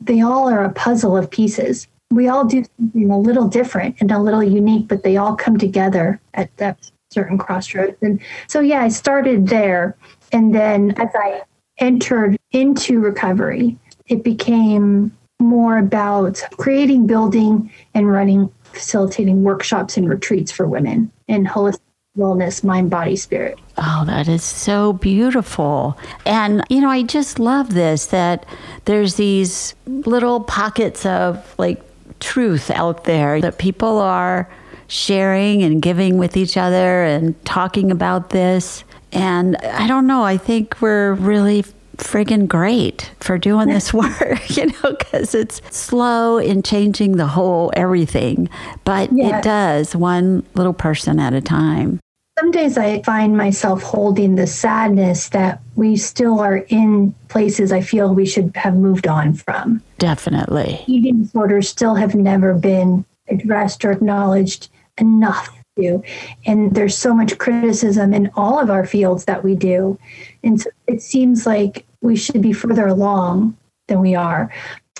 they 0.00 0.20
all 0.20 0.48
are 0.48 0.62
a 0.62 0.72
puzzle 0.72 1.16
of 1.16 1.30
pieces 1.30 1.88
we 2.12 2.28
all 2.28 2.44
do 2.44 2.62
something 2.76 3.10
a 3.10 3.18
little 3.18 3.48
different 3.48 3.96
and 4.00 4.10
a 4.10 4.18
little 4.18 4.42
unique, 4.42 4.86
but 4.86 5.02
they 5.02 5.16
all 5.16 5.34
come 5.34 5.56
together 5.56 6.20
at 6.34 6.54
that 6.58 6.90
certain 7.12 7.38
crossroads. 7.38 7.96
And 8.02 8.20
so, 8.46 8.60
yeah, 8.60 8.82
I 8.82 8.88
started 8.88 9.48
there. 9.48 9.96
And 10.32 10.54
then 10.54 10.92
as 10.98 11.10
I 11.14 11.42
entered 11.78 12.36
into 12.52 13.00
recovery, 13.00 13.76
it 14.06 14.24
became 14.24 15.16
more 15.40 15.78
about 15.78 16.42
creating, 16.52 17.06
building, 17.06 17.70
and 17.94 18.10
running, 18.10 18.50
facilitating 18.62 19.42
workshops 19.42 19.96
and 19.96 20.08
retreats 20.08 20.52
for 20.52 20.66
women 20.66 21.10
in 21.28 21.44
holistic 21.44 21.80
wellness, 22.16 22.62
mind, 22.62 22.90
body, 22.90 23.16
spirit. 23.16 23.58
Oh, 23.78 24.04
that 24.06 24.28
is 24.28 24.44
so 24.44 24.92
beautiful. 24.92 25.96
And, 26.26 26.62
you 26.68 26.80
know, 26.80 26.90
I 26.90 27.02
just 27.02 27.38
love 27.38 27.72
this 27.72 28.06
that 28.06 28.44
there's 28.84 29.14
these 29.14 29.74
little 29.86 30.40
pockets 30.40 31.06
of 31.06 31.54
like 31.58 31.82
truth 32.20 32.70
out 32.70 33.04
there 33.04 33.40
that 33.40 33.58
people 33.58 33.98
are 33.98 34.48
sharing 34.92 35.62
and 35.62 35.80
giving 35.80 36.18
with 36.18 36.36
each 36.36 36.58
other 36.58 37.02
and 37.02 37.42
talking 37.46 37.90
about 37.90 38.28
this. 38.28 38.84
And 39.10 39.56
I 39.56 39.86
don't 39.86 40.06
know, 40.06 40.22
I 40.22 40.36
think 40.36 40.82
we're 40.82 41.14
really 41.14 41.64
friggin' 41.96 42.46
great 42.46 43.10
for 43.18 43.38
doing 43.38 43.68
this 43.68 43.94
work, 43.94 44.50
you 44.56 44.66
know, 44.66 44.96
because 44.98 45.34
it's 45.34 45.62
slow 45.74 46.36
in 46.36 46.62
changing 46.62 47.16
the 47.16 47.26
whole 47.26 47.72
everything, 47.74 48.50
but 48.84 49.10
yeah. 49.12 49.38
it 49.38 49.42
does 49.42 49.96
one 49.96 50.44
little 50.54 50.74
person 50.74 51.18
at 51.18 51.32
a 51.32 51.40
time. 51.40 51.98
some 52.38 52.50
days 52.50 52.76
I 52.76 53.00
find 53.02 53.34
myself 53.34 53.82
holding 53.82 54.34
the 54.34 54.46
sadness 54.46 55.30
that 55.30 55.62
we 55.74 55.96
still 55.96 56.38
are 56.38 56.58
in 56.68 57.14
places 57.28 57.72
I 57.72 57.80
feel 57.80 58.14
we 58.14 58.26
should 58.26 58.54
have 58.56 58.74
moved 58.74 59.06
on 59.06 59.32
from. 59.32 59.82
Definitely. 59.96 60.84
Eating 60.86 61.22
disorders 61.22 61.70
still 61.70 61.94
have 61.94 62.14
never 62.14 62.52
been 62.52 63.06
addressed 63.28 63.86
or 63.86 63.92
acknowledged 63.92 64.68
enough. 65.02 65.48
To. 65.78 66.02
And 66.44 66.74
there's 66.74 66.94
so 66.94 67.14
much 67.14 67.38
criticism 67.38 68.12
in 68.12 68.30
all 68.36 68.60
of 68.60 68.68
our 68.68 68.84
fields 68.84 69.24
that 69.24 69.42
we 69.42 69.54
do. 69.54 69.98
And 70.44 70.60
so 70.60 70.68
it 70.86 71.00
seems 71.00 71.46
like 71.46 71.86
we 72.02 72.14
should 72.14 72.42
be 72.42 72.52
further 72.52 72.86
along 72.86 73.56
than 73.88 74.00
we 74.00 74.14
are. 74.14 74.52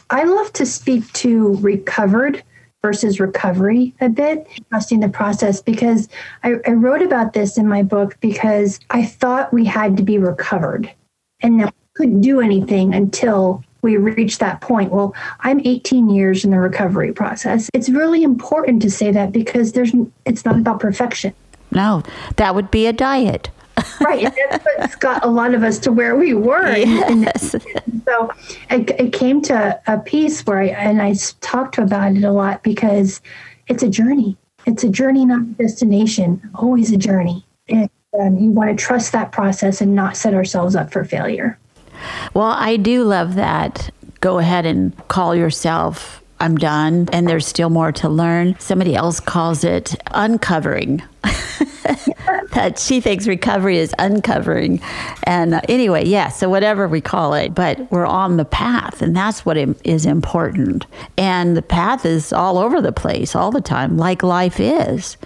I 0.09 0.25
love 0.25 0.51
to 0.55 0.65
speak 0.65 1.13
to 1.13 1.57
recovered 1.57 2.43
versus 2.83 3.21
recovery 3.21 3.95
a 4.01 4.09
bit, 4.09 4.47
trusting 4.71 5.01
the 5.01 5.09
process, 5.09 5.63
because 5.63 6.09
I, 6.43 6.55
I, 6.67 6.73
wrote 6.73 7.03
about 7.03 7.33
this 7.33 7.57
in 7.57 7.69
my 7.69 7.83
book 7.83 8.17
because 8.21 8.81
I 8.91 9.05
thought 9.05 9.53
we 9.53 9.65
had 9.65 9.97
to 9.99 10.03
be 10.03 10.19
recovered 10.19 10.91
and 11.41 11.61
that 11.61 11.67
we 11.67 11.87
couldn't 11.95 12.21
do 12.23 12.41
anything 12.41 12.93
until 12.93 13.63
we 13.83 13.97
reached 13.97 14.41
that 14.41 14.61
point. 14.61 14.91
Well, 14.91 15.15
I'm 15.41 15.61
18 15.65 16.09
years 16.09 16.45
in 16.45 16.51
the 16.51 16.59
recovery 16.59 17.13
process. 17.13 17.69
It's 17.75 17.89
really 17.89 18.23
important 18.23 18.81
to 18.83 18.91
say 18.91 19.11
that 19.11 19.33
because 19.33 19.73
there's 19.73 19.93
it's 20.25 20.45
not 20.45 20.57
about 20.57 20.81
perfection. 20.81 21.35
No, 21.71 22.03
that 22.37 22.55
would 22.55 22.71
be 22.71 22.87
a 22.87 22.93
diet 22.93 23.51
right. 24.01 24.25
And 24.25 24.35
that's 24.51 24.67
what's 24.77 24.97
got 24.97 25.25
a 25.25 25.29
lot 25.29 25.55
of 25.55 25.63
us 25.63 25.79
to 25.81 25.93
where 25.93 26.17
we 26.17 26.35
were. 26.35 26.77
Yes. 26.77 27.55
And 27.55 28.03
so 28.05 28.31
it, 28.71 28.91
it, 29.01 29.13
came 29.13 29.41
to 29.43 29.81
a 29.87 29.99
piece 29.99 30.45
where 30.47 30.59
I, 30.59 30.67
and 30.67 31.01
I 31.01 31.15
talked 31.41 31.79
about 31.79 32.13
it 32.13 32.25
a 32.25 32.33
lot 32.33 32.63
because 32.63 33.21
it's 33.69 33.83
a 33.83 33.89
journey. 33.89 34.37
It's 34.67 34.85
a 34.85 34.89
journey, 34.89 35.25
not 35.25 35.43
a 35.43 35.45
destination, 35.45 36.51
always 36.55 36.93
a 36.93 36.97
journey. 36.97 37.45
And 37.69 37.91
um, 38.21 38.37
you 38.37 38.51
want 38.51 38.77
to 38.77 38.77
trust 38.77 39.13
that 39.13 39.33
process 39.33 39.81
and 39.81 39.95
not 39.95 40.17
set 40.17 40.35
ourselves 40.35 40.77
up 40.77 40.93
for 40.93 41.05
failure. 41.05 41.59
Well, 42.35 42.47
I 42.47 42.77
do 42.77 43.05
love 43.05 43.35
that. 43.35 43.91
Go 44.21 44.39
ahead 44.39 44.67
and 44.67 44.97
call 45.09 45.35
yourself 45.35 46.23
I'm 46.43 46.57
done 46.57 47.09
and 47.13 47.29
there's 47.29 47.47
still 47.47 47.71
more 47.71 47.93
to 47.93 48.09
learn. 48.09 48.57
Somebody 48.59 48.97
else 48.97 49.21
calls 49.21 49.63
it 49.63 49.95
uncovering. 50.11 51.01
that 52.53 52.79
she 52.79 53.01
thinks 53.01 53.27
recovery 53.27 53.79
is 53.79 53.95
uncovering. 53.99 54.81
And 55.25 55.55
uh, 55.55 55.61
anyway, 55.69 56.05
yeah, 56.07 56.29
so 56.29 56.49
whatever 56.49 56.89
we 56.89 57.01
call 57.01 57.35
it, 57.35 57.55
but 57.55 57.91
we're 57.91 58.07
on 58.07 58.37
the 58.37 58.45
path, 58.45 59.03
and 59.03 59.17
that's 59.17 59.45
what 59.45 59.57
is 59.57 60.07
important. 60.07 60.87
And 61.17 61.57
the 61.57 61.63
path 61.63 62.05
is 62.05 62.33
all 62.33 62.59
over 62.59 62.81
the 62.81 62.93
place 62.93 63.35
all 63.35 63.51
the 63.51 63.61
time, 63.61 63.97
like 63.97 64.23
life 64.23 64.61
is. 64.61 65.17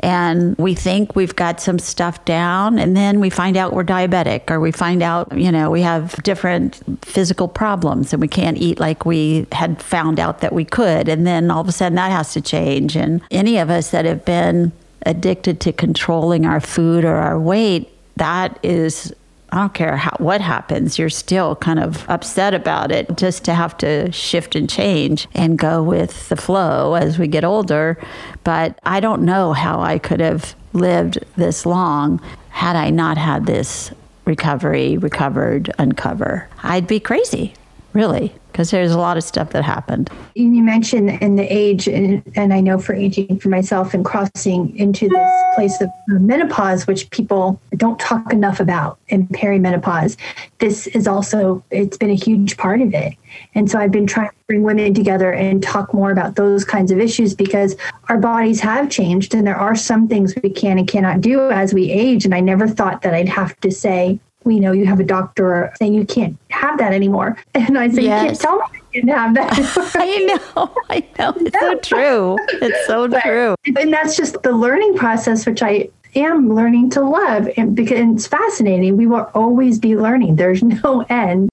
And 0.00 0.56
we 0.58 0.74
think 0.74 1.16
we've 1.16 1.34
got 1.34 1.60
some 1.60 1.78
stuff 1.78 2.24
down, 2.24 2.78
and 2.78 2.96
then 2.96 3.20
we 3.20 3.30
find 3.30 3.56
out 3.56 3.72
we're 3.72 3.84
diabetic, 3.84 4.50
or 4.50 4.60
we 4.60 4.72
find 4.72 5.02
out, 5.02 5.36
you 5.36 5.50
know, 5.50 5.70
we 5.70 5.82
have 5.82 6.14
different 6.22 6.82
physical 7.04 7.48
problems 7.48 8.12
and 8.12 8.20
we 8.20 8.28
can't 8.28 8.58
eat 8.58 8.80
like 8.80 9.06
we 9.06 9.46
had 9.52 9.80
found 9.80 10.18
out 10.18 10.40
that 10.40 10.52
we 10.52 10.64
could. 10.64 11.08
And 11.08 11.26
then 11.26 11.50
all 11.50 11.60
of 11.60 11.68
a 11.68 11.72
sudden 11.72 11.96
that 11.96 12.10
has 12.10 12.32
to 12.32 12.40
change. 12.40 12.96
And 12.96 13.22
any 13.30 13.58
of 13.58 13.70
us 13.70 13.90
that 13.90 14.04
have 14.04 14.24
been 14.24 14.72
addicted 15.06 15.60
to 15.60 15.72
controlling 15.72 16.46
our 16.46 16.60
food 16.60 17.04
or 17.04 17.16
our 17.16 17.38
weight, 17.38 17.90
that 18.16 18.58
is 18.62 19.12
I 19.54 19.58
don't 19.58 19.74
care 19.74 19.96
how, 19.96 20.16
what 20.18 20.40
happens, 20.40 20.98
you're 20.98 21.08
still 21.08 21.54
kind 21.54 21.78
of 21.78 22.08
upset 22.10 22.54
about 22.54 22.90
it. 22.90 23.16
Just 23.16 23.44
to 23.44 23.54
have 23.54 23.78
to 23.78 24.10
shift 24.10 24.56
and 24.56 24.68
change 24.68 25.28
and 25.32 25.56
go 25.56 25.80
with 25.80 26.28
the 26.28 26.34
flow 26.34 26.94
as 26.94 27.20
we 27.20 27.28
get 27.28 27.44
older. 27.44 27.96
But 28.42 28.80
I 28.84 28.98
don't 28.98 29.22
know 29.22 29.52
how 29.52 29.80
I 29.80 30.00
could 30.00 30.18
have 30.18 30.56
lived 30.72 31.24
this 31.36 31.64
long 31.64 32.20
had 32.48 32.74
I 32.74 32.90
not 32.90 33.16
had 33.16 33.46
this 33.46 33.92
recovery, 34.24 34.98
recovered, 34.98 35.72
uncover. 35.78 36.48
I'd 36.64 36.88
be 36.88 36.98
crazy, 36.98 37.54
really 37.92 38.34
because 38.54 38.70
there's 38.70 38.92
a 38.92 38.98
lot 38.98 39.16
of 39.16 39.24
stuff 39.24 39.50
that 39.50 39.64
happened. 39.64 40.08
You 40.36 40.62
mentioned 40.62 41.10
in 41.20 41.34
the 41.34 41.42
age, 41.42 41.88
and, 41.88 42.22
and, 42.36 42.54
I 42.54 42.60
know 42.60 42.78
for 42.78 42.94
aging 42.94 43.40
for 43.40 43.48
myself 43.48 43.94
and 43.94 44.04
crossing 44.04 44.76
into 44.78 45.08
this 45.08 45.30
place 45.56 45.80
of 45.80 45.88
menopause, 46.06 46.86
which 46.86 47.10
people 47.10 47.60
don't 47.76 47.98
talk 47.98 48.32
enough 48.32 48.60
about 48.60 49.00
in 49.08 49.26
perimenopause. 49.26 50.16
This 50.58 50.86
is 50.86 51.08
also, 51.08 51.64
it's 51.72 51.96
been 51.96 52.10
a 52.10 52.14
huge 52.14 52.56
part 52.56 52.80
of 52.80 52.94
it. 52.94 53.14
And 53.56 53.68
so 53.68 53.80
I've 53.80 53.90
been 53.90 54.06
trying 54.06 54.28
to 54.28 54.34
bring 54.46 54.62
women 54.62 54.94
together 54.94 55.32
and 55.32 55.60
talk 55.60 55.92
more 55.92 56.12
about 56.12 56.36
those 56.36 56.64
kinds 56.64 56.92
of 56.92 57.00
issues 57.00 57.34
because 57.34 57.74
our 58.08 58.18
bodies 58.18 58.60
have 58.60 58.88
changed 58.88 59.34
and 59.34 59.44
there 59.44 59.56
are 59.56 59.74
some 59.74 60.06
things 60.06 60.32
we 60.44 60.50
can 60.50 60.78
and 60.78 60.86
cannot 60.86 61.20
do 61.20 61.50
as 61.50 61.74
we 61.74 61.90
age. 61.90 62.24
And 62.24 62.32
I 62.32 62.38
never 62.38 62.68
thought 62.68 63.02
that 63.02 63.14
I'd 63.14 63.28
have 63.28 63.58
to 63.62 63.72
say, 63.72 64.20
we 64.44 64.60
know 64.60 64.72
you 64.72 64.86
have 64.86 65.00
a 65.00 65.04
doctor 65.04 65.72
saying 65.78 65.94
you 65.94 66.04
can't 66.04 66.36
have 66.50 66.78
that 66.78 66.92
anymore. 66.92 67.36
And 67.54 67.78
I 67.78 67.88
said, 67.88 68.04
yes. 68.04 68.22
you 68.22 68.28
can't 68.28 68.40
tell 68.40 68.56
me 68.56 68.64
I 68.64 68.78
can't 68.92 69.10
have 69.10 69.34
that. 69.34 69.92
I 69.96 70.18
know, 70.18 70.74
I 70.90 71.00
know. 71.18 71.32
It's 71.36 71.58
so 71.58 71.78
true. 71.96 72.36
It's 72.60 72.86
so 72.86 73.08
but, 73.08 73.22
true. 73.22 73.54
And 73.76 73.92
that's 73.92 74.16
just 74.16 74.42
the 74.42 74.52
learning 74.52 74.96
process, 74.96 75.46
which 75.46 75.62
I 75.62 75.88
am 76.14 76.54
learning 76.54 76.90
to 76.90 77.00
love. 77.00 77.48
And 77.56 77.74
because 77.74 77.98
it's 77.98 78.26
fascinating. 78.26 78.96
We 78.96 79.06
will 79.06 79.30
always 79.34 79.78
be 79.78 79.96
learning. 79.96 80.36
There's 80.36 80.62
no 80.62 81.04
end. 81.08 81.48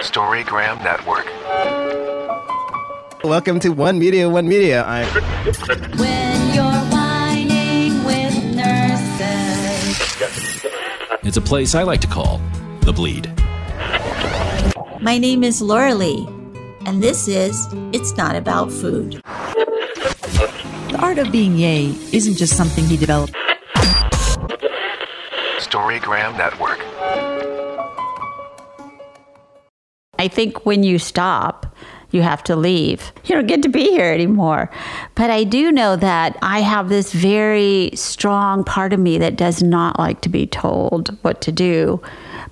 Storygram 0.00 0.82
Network. 0.82 1.26
Welcome 3.24 3.60
to 3.60 3.70
One 3.70 3.98
Media, 3.98 4.28
One 4.28 4.48
Media. 4.48 4.84
I'm 4.84 5.06
It's 11.24 11.36
a 11.36 11.40
place 11.40 11.76
I 11.76 11.84
like 11.84 12.00
to 12.00 12.08
call 12.08 12.40
The 12.80 12.92
Bleed. 12.92 13.30
My 15.00 15.18
name 15.18 15.44
is 15.44 15.62
Laura 15.62 15.94
Lee, 15.94 16.26
and 16.84 17.00
this 17.00 17.28
is 17.28 17.68
It's 17.92 18.16
Not 18.16 18.34
About 18.34 18.72
Food. 18.72 19.22
The 20.90 20.98
art 20.98 21.18
of 21.18 21.30
being 21.30 21.56
yay 21.56 21.94
isn't 22.12 22.34
just 22.34 22.56
something 22.56 22.84
he 22.86 22.96
developed. 22.96 23.34
Storygram 25.58 26.36
Network. 26.36 26.80
I 30.18 30.26
think 30.26 30.66
when 30.66 30.82
you 30.82 30.98
stop, 30.98 31.76
you 32.12 32.22
have 32.22 32.44
to 32.44 32.54
leave. 32.54 33.12
You 33.24 33.34
don't 33.34 33.46
get 33.46 33.62
to 33.62 33.68
be 33.68 33.90
here 33.90 34.12
anymore. 34.12 34.70
But 35.14 35.30
I 35.30 35.44
do 35.44 35.72
know 35.72 35.96
that 35.96 36.38
I 36.42 36.60
have 36.60 36.88
this 36.88 37.12
very 37.12 37.90
strong 37.94 38.62
part 38.64 38.92
of 38.92 39.00
me 39.00 39.18
that 39.18 39.36
does 39.36 39.62
not 39.62 39.98
like 39.98 40.20
to 40.20 40.28
be 40.28 40.46
told 40.46 41.16
what 41.22 41.40
to 41.42 41.52
do 41.52 42.00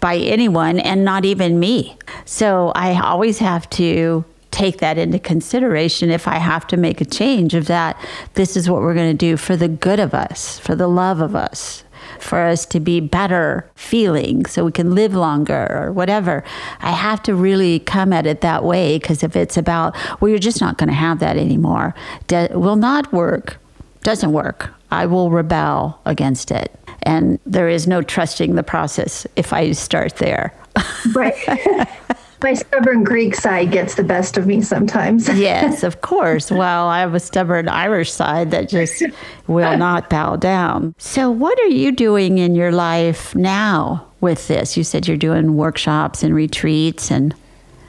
by 0.00 0.16
anyone 0.16 0.80
and 0.80 1.04
not 1.04 1.24
even 1.24 1.60
me. 1.60 1.96
So 2.24 2.72
I 2.74 2.98
always 3.00 3.38
have 3.38 3.68
to 3.70 4.24
take 4.50 4.78
that 4.78 4.98
into 4.98 5.18
consideration 5.18 6.10
if 6.10 6.26
I 6.26 6.38
have 6.38 6.66
to 6.68 6.76
make 6.76 7.00
a 7.00 7.04
change 7.04 7.54
of 7.54 7.66
that 7.66 7.96
this 8.34 8.56
is 8.56 8.68
what 8.68 8.82
we're 8.82 8.94
going 8.94 9.12
to 9.12 9.26
do 9.26 9.36
for 9.36 9.56
the 9.56 9.68
good 9.68 10.00
of 10.00 10.12
us, 10.12 10.58
for 10.58 10.74
the 10.74 10.88
love 10.88 11.20
of 11.20 11.36
us, 11.36 11.84
for 12.22 12.40
us 12.40 12.64
to 12.66 12.80
be 12.80 13.00
better 13.00 13.68
feeling 13.74 14.46
so 14.46 14.64
we 14.64 14.72
can 14.72 14.94
live 14.94 15.14
longer 15.14 15.66
or 15.70 15.92
whatever. 15.92 16.44
I 16.80 16.92
have 16.92 17.22
to 17.24 17.34
really 17.34 17.80
come 17.80 18.12
at 18.12 18.26
it 18.26 18.40
that 18.40 18.64
way 18.64 18.98
because 18.98 19.22
if 19.22 19.36
it's 19.36 19.56
about, 19.56 19.96
well, 20.20 20.28
you're 20.28 20.38
just 20.38 20.60
not 20.60 20.78
going 20.78 20.88
to 20.88 20.94
have 20.94 21.18
that 21.20 21.36
anymore, 21.36 21.94
will 22.30 22.76
not 22.76 23.12
work, 23.12 23.58
doesn't 24.02 24.32
work. 24.32 24.70
I 24.90 25.06
will 25.06 25.30
rebel 25.30 26.00
against 26.04 26.50
it. 26.50 26.74
And 27.02 27.38
there 27.46 27.68
is 27.68 27.86
no 27.86 28.02
trusting 28.02 28.54
the 28.54 28.62
process 28.62 29.26
if 29.36 29.52
I 29.52 29.72
start 29.72 30.16
there. 30.16 30.54
Right. 31.14 31.34
my 32.42 32.54
stubborn 32.54 33.04
Greek 33.04 33.34
side 33.34 33.70
gets 33.70 33.94
the 33.94 34.04
best 34.04 34.36
of 34.36 34.46
me 34.46 34.62
sometimes. 34.62 35.28
yes, 35.38 35.82
of 35.82 36.00
course. 36.00 36.50
Well, 36.50 36.88
I 36.88 37.00
have 37.00 37.14
a 37.14 37.20
stubborn 37.20 37.68
Irish 37.68 38.12
side 38.12 38.50
that 38.50 38.68
just 38.68 39.02
will 39.46 39.76
not 39.76 40.10
bow 40.10 40.36
down. 40.36 40.94
So, 40.98 41.30
what 41.30 41.58
are 41.60 41.68
you 41.68 41.92
doing 41.92 42.38
in 42.38 42.54
your 42.54 42.72
life 42.72 43.34
now 43.34 44.06
with 44.20 44.48
this? 44.48 44.76
You 44.76 44.84
said 44.84 45.06
you're 45.06 45.16
doing 45.16 45.56
workshops 45.56 46.22
and 46.22 46.34
retreats 46.34 47.10
and 47.10 47.34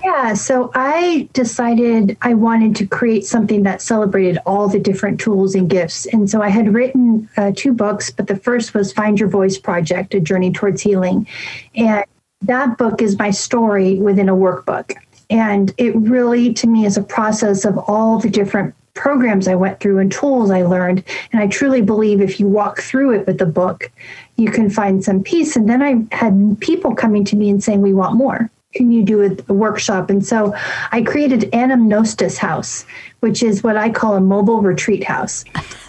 yeah, 0.04 0.34
so 0.34 0.72
I 0.74 1.30
decided 1.34 2.18
I 2.24 2.34
wanted 2.34 2.76
to 2.78 2.88
create 2.88 3.24
something 3.24 3.64
that 3.64 3.82
celebrated 3.82 4.40
all 4.46 4.68
the 4.68 4.80
different 4.80 5.20
tools 5.20 5.54
and 5.54 5.70
gifts. 5.70 6.08
And 6.08 6.28
so 6.30 6.42
I 6.42 6.50
had 6.50 6.74
written 6.74 7.30
uh, 7.38 7.52
two 7.56 7.72
books, 7.72 8.10
but 8.10 8.28
the 8.28 8.36
first 8.36 8.74
was 8.74 8.92
Find 8.92 9.20
Your 9.20 9.30
Voice 9.30 9.60
Project, 9.60 10.16
A 10.16 10.20
Journey 10.20 10.52
Towards 10.52 10.82
Healing. 10.82 11.28
And 11.76 12.04
that 12.44 12.78
book 12.78 13.02
is 13.02 13.18
my 13.18 13.32
story 13.32 14.00
within 14.00 14.30
a 14.30 14.36
workbook. 14.36 14.94
And 15.30 15.74
it 15.78 15.96
really, 15.96 16.54
to 16.56 16.68
me, 16.68 16.86
is 16.86 16.98
a 16.98 17.04
process 17.04 17.64
of 17.64 17.78
all 17.78 18.20
the 18.20 18.30
different 18.30 18.76
programs 18.94 19.48
I 19.48 19.56
went 19.56 19.80
through 19.80 20.00
and 20.00 20.12
tools 20.12 20.52
I 20.52 20.64
learned. 20.64 21.04
And 21.32 21.42
I 21.42 21.48
truly 21.48 21.82
believe 21.82 22.20
if 22.20 22.40
you 22.40 22.48
walk 22.48 22.82
through 22.82 23.14
it 23.14 23.26
with 23.26 23.38
the 23.38 23.46
book, 23.46 23.90
you 24.36 24.52
can 24.52 24.70
find 24.70 25.04
some 25.04 25.24
peace. 25.24 25.56
And 25.56 25.70
then 25.70 25.82
I 25.82 26.06
had 26.16 26.58
people 26.60 26.94
coming 26.94 27.24
to 27.26 27.36
me 27.36 27.50
and 27.50 27.64
saying, 27.64 27.82
We 27.82 27.94
want 27.94 28.16
more. 28.16 28.50
Can 28.74 28.92
you 28.92 29.04
do 29.04 29.22
a, 29.22 29.54
workshop? 29.54 30.10
And 30.10 30.26
so 30.26 30.56
I 30.92 31.02
created 31.02 31.42
Anamnostis 31.52 32.38
House, 32.38 32.86
which 33.20 33.44
is 33.44 33.64
what 33.64 33.76
I 33.76 33.90
call 33.90 34.16
a 34.16 34.22
mobile 34.22 34.62
retreat 34.62 35.04
house. 35.04 35.44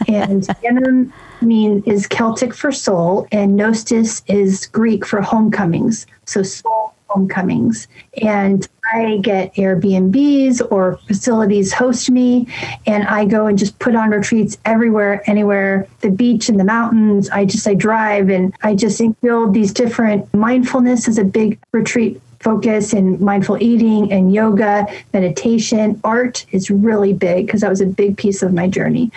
And 0.08 0.48
Anam 0.64 1.12
mean 1.42 1.82
is 1.86 2.06
Celtic 2.06 2.54
for 2.54 2.72
soul, 2.72 3.26
and 3.32 3.58
Gnostis 3.58 4.22
is 4.26 4.66
Greek 4.66 5.04
for 5.04 5.20
homecomings. 5.20 6.06
So 6.24 6.42
soul 6.42 6.94
homecomings. 7.12 7.88
And 8.22 8.66
I 8.92 9.18
get 9.22 9.54
Airbnbs 9.54 10.70
or 10.70 10.96
facilities 11.06 11.72
host 11.72 12.10
me, 12.10 12.48
and 12.86 13.04
I 13.04 13.24
go 13.24 13.46
and 13.46 13.58
just 13.58 13.78
put 13.78 13.94
on 13.94 14.10
retreats 14.10 14.56
everywhere, 14.64 15.22
anywhere, 15.26 15.86
the 16.00 16.10
beach 16.10 16.48
and 16.48 16.58
the 16.58 16.64
mountains. 16.64 17.28
I 17.30 17.44
just 17.44 17.66
I 17.66 17.74
drive 17.74 18.30
and 18.30 18.54
I 18.62 18.74
just 18.74 19.02
build 19.20 19.54
these 19.54 19.72
different 19.72 20.32
mindfulness 20.34 21.08
is 21.08 21.18
a 21.18 21.24
big 21.24 21.58
retreat 21.72 22.20
focus 22.42 22.92
and 22.92 23.20
mindful 23.20 23.56
eating 23.62 24.12
and 24.12 24.34
yoga, 24.34 24.86
meditation, 25.12 26.00
art 26.04 26.44
is 26.50 26.70
really 26.70 27.12
big 27.12 27.46
because 27.46 27.60
that 27.60 27.70
was 27.70 27.80
a 27.80 27.86
big 27.86 28.16
piece 28.16 28.42
of 28.42 28.52
my 28.52 28.68
journey. 28.68 29.10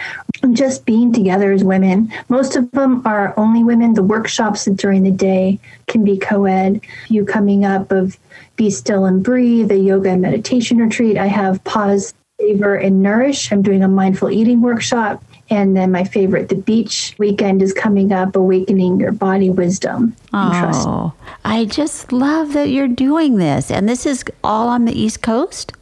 And 0.44 0.56
just 0.56 0.86
being 0.86 1.12
together 1.12 1.52
as 1.52 1.64
women. 1.64 2.12
Most 2.30 2.56
of 2.56 2.70
them 2.72 3.02
are 3.06 3.34
only 3.38 3.64
women. 3.64 3.96
The 3.96 4.04
workshops 4.04 4.66
during 4.66 5.04
the 5.04 5.12
day 5.12 5.60
can 5.88 6.04
be 6.04 6.18
co 6.18 6.46
ed. 6.46 6.82
You 7.10 7.26
coming 7.26 7.66
up 7.66 7.92
of 7.92 8.18
Be 8.56 8.70
Still 8.70 9.06
and 9.06 9.24
Breathe, 9.24 9.72
a 9.72 9.78
yoga 9.78 10.10
and 10.12 10.22
meditation 10.22 10.78
retreat. 10.78 11.18
I 11.18 11.28
have 11.28 11.64
Pause, 11.64 12.14
Savor, 12.40 12.76
and 12.76 13.02
Nourish. 13.02 13.52
I'm 13.52 13.64
doing 13.64 13.82
a 13.82 13.88
mindful 13.88 14.30
eating 14.30 14.62
workshop. 14.62 15.24
And 15.50 15.78
then 15.78 15.92
my 15.92 16.04
favorite, 16.04 16.50
the 16.50 16.56
beach 16.56 17.16
weekend 17.20 17.62
is 17.62 17.72
coming 17.72 18.12
up, 18.12 18.36
awakening 18.36 19.00
your 19.00 19.12
body 19.12 19.50
wisdom. 19.50 20.16
Oh, 20.34 21.14
I 21.44 21.66
just 21.66 22.12
love 22.12 22.54
that 22.54 22.70
you're 22.70 22.88
doing 22.88 23.38
this. 23.38 23.70
And 23.70 23.88
this 23.88 24.06
is 24.06 24.24
all 24.44 24.68
on 24.68 24.86
the 24.86 25.00
East 25.00 25.22
Coast? 25.22 25.74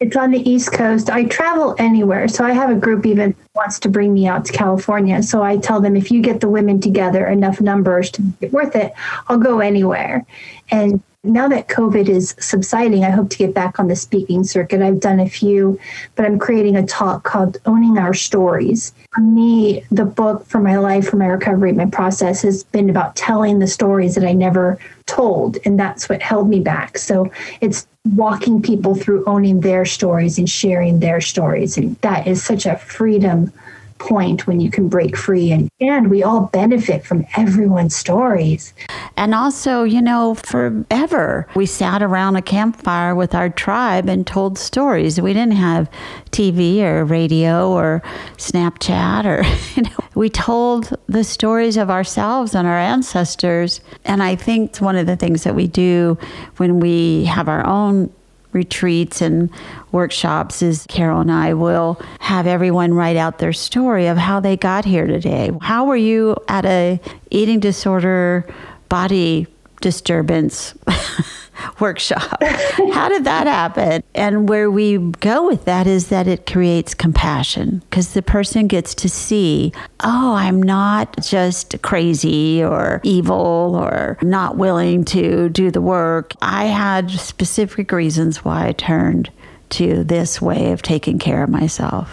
It's 0.00 0.16
on 0.16 0.32
the 0.32 0.40
East 0.50 0.72
Coast. 0.72 1.10
I 1.10 1.24
travel 1.26 1.76
anywhere. 1.78 2.26
So 2.26 2.44
I 2.44 2.50
have 2.50 2.70
a 2.70 2.74
group 2.74 3.06
even 3.06 3.36
wants 3.54 3.78
to 3.80 3.88
bring 3.88 4.12
me 4.12 4.26
out 4.26 4.44
to 4.46 4.52
California. 4.52 5.22
So 5.22 5.44
I 5.44 5.56
tell 5.56 5.80
them 5.80 5.94
if 5.94 6.10
you 6.10 6.20
get 6.20 6.40
the 6.40 6.48
women 6.48 6.80
together 6.80 7.24
enough 7.24 7.60
numbers 7.60 8.10
to 8.12 8.22
make 8.22 8.34
it 8.40 8.52
worth 8.52 8.74
it, 8.74 8.92
I'll 9.28 9.38
go 9.38 9.60
anywhere. 9.60 10.26
And 10.72 11.00
now 11.24 11.46
that 11.46 11.68
COVID 11.68 12.08
is 12.08 12.34
subsiding, 12.40 13.04
I 13.04 13.10
hope 13.10 13.30
to 13.30 13.38
get 13.38 13.54
back 13.54 13.78
on 13.78 13.86
the 13.86 13.94
speaking 13.94 14.42
circuit. 14.42 14.82
I've 14.82 14.98
done 14.98 15.20
a 15.20 15.28
few, 15.28 15.78
but 16.16 16.26
I'm 16.26 16.38
creating 16.38 16.76
a 16.76 16.84
talk 16.84 17.22
called 17.22 17.58
Owning 17.64 17.96
Our 17.96 18.12
Stories. 18.12 18.92
For 19.14 19.20
me, 19.20 19.84
the 19.92 20.04
book 20.04 20.44
for 20.46 20.58
my 20.58 20.78
life, 20.78 21.08
for 21.08 21.16
my 21.16 21.26
recovery, 21.26 21.72
my 21.72 21.86
process 21.86 22.42
has 22.42 22.64
been 22.64 22.90
about 22.90 23.14
telling 23.14 23.60
the 23.60 23.68
stories 23.68 24.16
that 24.16 24.24
I 24.24 24.32
never 24.32 24.78
told. 25.06 25.58
And 25.64 25.78
that's 25.78 26.08
what 26.08 26.22
held 26.22 26.48
me 26.48 26.58
back. 26.58 26.98
So 26.98 27.30
it's 27.60 27.86
walking 28.16 28.60
people 28.60 28.96
through 28.96 29.24
owning 29.26 29.60
their 29.60 29.84
stories 29.84 30.38
and 30.38 30.50
sharing 30.50 30.98
their 30.98 31.20
stories. 31.20 31.76
And 31.76 31.94
that 32.00 32.26
is 32.26 32.42
such 32.42 32.66
a 32.66 32.76
freedom 32.78 33.52
point 34.02 34.46
when 34.46 34.60
you 34.60 34.70
can 34.70 34.88
break 34.88 35.16
free. 35.16 35.52
And 35.52 35.70
and 35.80 36.10
we 36.10 36.22
all 36.22 36.46
benefit 36.52 37.04
from 37.04 37.24
everyone's 37.36 37.94
stories. 37.94 38.74
And 39.16 39.34
also 39.34 39.84
you 39.84 40.02
know 40.02 40.34
forever 40.34 41.48
we 41.54 41.66
sat 41.66 42.02
around 42.02 42.36
a 42.36 42.42
campfire 42.42 43.14
with 43.14 43.34
our 43.34 43.48
tribe 43.48 44.08
and 44.08 44.26
told 44.26 44.58
stories. 44.58 45.20
We 45.20 45.32
didn't 45.32 45.56
have 45.56 45.88
tv 46.30 46.80
or 46.80 47.04
radio 47.04 47.70
or 47.70 48.02
snapchat 48.38 49.24
or 49.24 49.42
you 49.76 49.82
know 49.82 49.98
we 50.14 50.28
told 50.28 50.96
the 51.06 51.24
stories 51.24 51.76
of 51.76 51.90
ourselves 51.90 52.54
and 52.54 52.66
our 52.66 52.78
ancestors. 52.78 53.80
And 54.04 54.22
i 54.22 54.34
think 54.34 54.70
it's 54.70 54.80
one 54.80 54.96
of 54.96 55.06
the 55.06 55.16
things 55.16 55.44
that 55.44 55.54
we 55.54 55.66
do 55.68 56.18
when 56.56 56.80
we 56.80 57.24
have 57.26 57.48
our 57.48 57.64
own 57.64 58.12
retreats 58.52 59.20
and 59.20 59.50
workshops 59.90 60.62
is 60.62 60.86
Carol 60.88 61.20
and 61.20 61.32
I 61.32 61.54
will 61.54 62.00
have 62.20 62.46
everyone 62.46 62.94
write 62.94 63.16
out 63.16 63.38
their 63.38 63.52
story 63.52 64.06
of 64.06 64.16
how 64.18 64.40
they 64.40 64.56
got 64.56 64.84
here 64.84 65.06
today. 65.06 65.50
How 65.60 65.86
were 65.86 65.96
you 65.96 66.36
at 66.48 66.64
a 66.64 67.00
eating 67.30 67.60
disorder 67.60 68.46
body 68.88 69.46
disturbance 69.80 70.74
workshop. 71.80 72.42
How 72.42 73.08
did 73.08 73.24
that 73.24 73.46
happen? 73.46 74.02
And 74.14 74.48
where 74.48 74.70
we 74.70 74.98
go 74.98 75.46
with 75.46 75.64
that 75.64 75.86
is 75.86 76.08
that 76.08 76.26
it 76.26 76.46
creates 76.46 76.94
compassion 76.94 77.82
because 77.90 78.14
the 78.14 78.22
person 78.22 78.66
gets 78.66 78.94
to 78.96 79.08
see, 79.08 79.72
oh, 80.00 80.34
I'm 80.34 80.62
not 80.62 81.22
just 81.22 81.80
crazy 81.82 82.62
or 82.62 83.00
evil 83.02 83.76
or 83.76 84.18
not 84.22 84.56
willing 84.56 85.04
to 85.06 85.48
do 85.48 85.70
the 85.70 85.80
work. 85.80 86.34
I 86.42 86.66
had 86.66 87.10
specific 87.10 87.92
reasons 87.92 88.44
why 88.44 88.68
I 88.68 88.72
turned 88.72 89.30
to 89.70 90.04
this 90.04 90.40
way 90.40 90.72
of 90.72 90.82
taking 90.82 91.18
care 91.18 91.42
of 91.42 91.50
myself. 91.50 92.10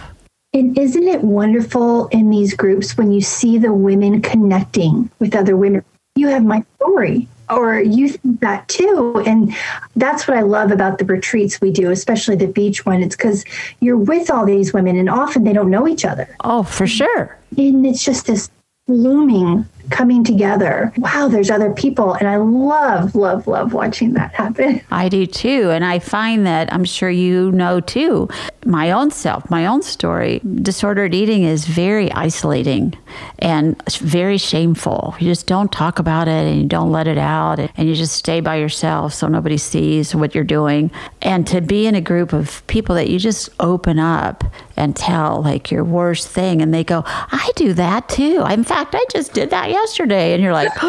And 0.52 0.76
isn't 0.76 1.06
it 1.06 1.22
wonderful 1.22 2.08
in 2.08 2.30
these 2.30 2.54
groups 2.54 2.96
when 2.96 3.12
you 3.12 3.20
see 3.20 3.58
the 3.58 3.72
women 3.72 4.20
connecting 4.20 5.08
with 5.20 5.36
other 5.36 5.56
women? 5.56 5.84
You 6.16 6.28
have 6.28 6.44
my 6.44 6.64
story 6.76 7.28
or 7.50 7.80
you 7.80 8.10
think 8.10 8.40
that 8.40 8.68
too. 8.68 9.22
And 9.26 9.54
that's 9.96 10.26
what 10.28 10.36
I 10.36 10.42
love 10.42 10.70
about 10.70 10.98
the 10.98 11.04
retreats 11.04 11.60
we 11.60 11.70
do, 11.70 11.90
especially 11.90 12.36
the 12.36 12.46
beach 12.46 12.86
one. 12.86 13.02
It's 13.02 13.16
because 13.16 13.44
you're 13.80 13.96
with 13.96 14.30
all 14.30 14.46
these 14.46 14.72
women 14.72 14.96
and 14.96 15.08
often 15.08 15.44
they 15.44 15.52
don't 15.52 15.70
know 15.70 15.88
each 15.88 16.04
other. 16.04 16.28
Oh, 16.44 16.62
for 16.62 16.86
sure. 16.86 17.38
And 17.56 17.86
it's 17.86 18.04
just 18.04 18.26
this 18.26 18.50
blooming 18.86 19.66
coming 19.90 20.24
together. 20.24 20.92
Wow, 20.96 21.28
there's 21.28 21.50
other 21.50 21.72
people. 21.72 22.14
And 22.14 22.28
I 22.28 22.36
love, 22.36 23.14
love, 23.14 23.46
love 23.46 23.72
watching 23.72 24.14
that 24.14 24.32
happen. 24.32 24.80
I 24.90 25.08
do 25.08 25.26
too. 25.26 25.70
And 25.70 25.84
I 25.84 25.98
find 25.98 26.46
that 26.46 26.72
I'm 26.72 26.84
sure 26.84 27.10
you 27.10 27.50
know 27.52 27.80
too, 27.80 28.28
my 28.64 28.90
own 28.92 29.10
self, 29.10 29.50
my 29.50 29.66
own 29.66 29.82
story. 29.82 30.40
Disordered 30.62 31.14
eating 31.14 31.42
is 31.42 31.66
very 31.66 32.10
isolating 32.12 32.96
and 33.40 33.80
very 33.92 34.38
shameful. 34.38 35.14
You 35.18 35.26
just 35.26 35.46
don't 35.46 35.72
talk 35.72 35.98
about 35.98 36.28
it 36.28 36.46
and 36.46 36.60
you 36.60 36.66
don't 36.66 36.92
let 36.92 37.06
it 37.06 37.18
out 37.18 37.58
and 37.58 37.88
you 37.88 37.94
just 37.94 38.14
stay 38.14 38.40
by 38.40 38.56
yourself 38.56 39.12
so 39.12 39.28
nobody 39.28 39.56
sees 39.56 40.14
what 40.14 40.34
you're 40.34 40.44
doing. 40.44 40.90
And 41.22 41.46
to 41.48 41.60
be 41.60 41.86
in 41.86 41.94
a 41.94 42.00
group 42.00 42.32
of 42.32 42.66
people 42.66 42.94
that 42.94 43.08
you 43.08 43.18
just 43.18 43.50
open 43.58 43.98
up 43.98 44.44
and 44.76 44.96
tell 44.96 45.42
like 45.42 45.70
your 45.70 45.84
worst 45.84 46.28
thing 46.28 46.62
and 46.62 46.72
they 46.72 46.84
go, 46.84 47.02
I 47.06 47.52
do 47.56 47.72
that 47.74 48.08
too. 48.08 48.44
In 48.48 48.64
fact, 48.64 48.94
I 48.94 49.04
just 49.10 49.32
did 49.34 49.50
that 49.50 49.68
yesterday. 49.68 49.79
And 49.88 50.42
you're 50.42 50.52
like, 50.52 50.70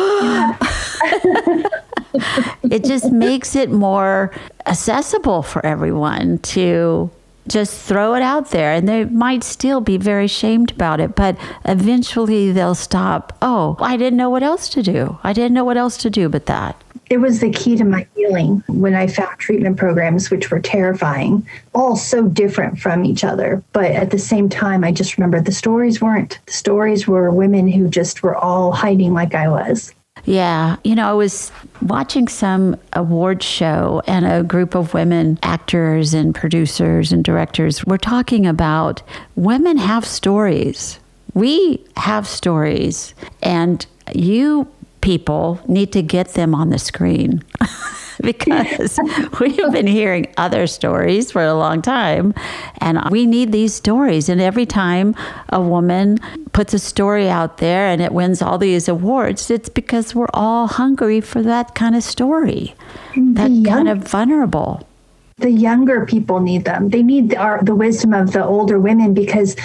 it 2.64 2.84
just 2.84 3.12
makes 3.12 3.56
it 3.56 3.72
more 3.72 4.32
accessible 4.66 5.44
for 5.44 5.66
everyone 5.66 6.40
to 6.40 7.10
just 7.48 7.80
throw 7.82 8.14
it 8.16 8.22
out 8.22 8.52
there. 8.52 8.74
And 8.74 8.88
they 8.88 9.06
might 9.06 9.44
still 9.44 9.82
be 9.82 9.98
very 9.98 10.28
shamed 10.28 10.72
about 10.72 11.00
it 11.00 11.16
but 11.16 11.38
eventually 11.66 12.52
they'll 12.52 12.76
stop 12.76 13.36
oh 13.42 13.76
i 13.80 13.98
didn't 13.98 14.18
know 14.18 14.30
what 14.30 14.44
else 14.44 14.70
to 14.70 14.84
do. 14.84 15.18
I 15.24 15.34
didn't 15.34 15.54
know 15.54 15.64
what 15.66 15.78
else 15.78 15.98
to 15.98 16.10
do 16.10 16.30
but 16.30 16.46
that 16.46 16.76
it 17.12 17.20
was 17.20 17.42
the 17.42 17.52
key 17.52 17.76
to 17.76 17.84
my 17.84 18.08
healing 18.16 18.64
when 18.68 18.96
i 18.96 19.06
found 19.06 19.38
treatment 19.38 19.78
programs 19.78 20.32
which 20.32 20.50
were 20.50 20.60
terrifying 20.60 21.46
all 21.76 21.96
so 21.96 22.28
different 22.28 22.80
from 22.80 23.04
each 23.04 23.24
other 23.24 23.62
but 23.74 23.92
at 23.92 24.12
the 24.12 24.20
same 24.20 24.48
time 24.48 24.84
i 24.84 24.92
just 24.92 25.18
remember 25.18 25.42
the 25.42 25.52
stories 25.52 26.02
weren't 26.02 26.40
the 26.46 26.54
stories 26.54 27.08
were 27.08 27.30
women 27.30 27.68
who 27.68 27.90
just 27.90 28.24
were 28.24 28.36
all 28.36 28.72
hiding 28.72 29.14
like 29.14 29.36
i 29.36 29.48
was 29.48 29.94
yeah. 30.26 30.76
You 30.84 30.94
know, 30.94 31.10
I 31.10 31.14
was 31.14 31.52
watching 31.82 32.28
some 32.28 32.78
award 32.94 33.42
show 33.42 34.04
and 34.06 34.26
a 34.26 34.44
group 34.44 34.76
of 34.76 34.94
women 34.94 35.40
actors 35.42 36.14
and 36.14 36.36
producers 36.36 37.12
and 37.12 37.24
directors 37.24 37.84
were 37.86 37.98
talking 37.98 38.46
about 38.46 39.02
women 39.36 39.78
have 39.78 40.06
stories. 40.06 41.00
We 41.34 41.84
have 41.96 42.28
stories 42.28 43.16
and 43.42 43.84
you 44.14 44.68
people 45.02 45.60
need 45.68 45.92
to 45.94 46.02
get 46.02 46.30
them 46.30 46.56
on 46.56 46.70
the 46.70 46.80
screen. 46.80 47.44
because 48.22 49.00
we've 49.40 49.72
been 49.72 49.88
hearing 49.88 50.28
other 50.38 50.68
stories 50.68 51.32
for 51.32 51.44
a 51.44 51.54
long 51.54 51.82
time 51.82 52.34
and 52.78 53.00
we 53.10 53.26
need 53.26 53.52
these 53.52 53.74
stories. 53.74 54.30
And 54.30 54.40
every 54.40 54.66
time 54.66 55.16
a 55.50 55.62
woman 55.62 56.20
puts 56.54 56.74
a 56.74 56.80
story 56.80 57.30
out 57.30 57.58
there 57.58 57.88
and 57.88 58.02
it 58.02 58.12
wins 58.12 58.42
all 58.42 58.58
these 58.58 58.88
awards 58.88 59.50
it's 59.50 59.70
because 59.70 60.14
we're 60.14 60.28
all 60.34 60.68
hungry 60.68 61.22
for 61.22 61.42
that 61.42 61.74
kind 61.76 61.96
of 61.96 62.04
story 62.04 62.76
that 63.16 63.66
kind 63.68 63.90
of 63.90 64.00
vulnerable. 64.00 64.88
The 65.38 65.52
younger 65.52 66.06
people 66.06 66.40
need 66.40 66.66
them. 66.66 66.90
They 66.90 67.02
need 67.02 67.36
our, 67.36 67.64
the 67.64 67.74
wisdom 67.74 68.14
of 68.14 68.32
the 68.32 68.46
older 68.46 68.80
women 68.80 69.14
because 69.14 69.56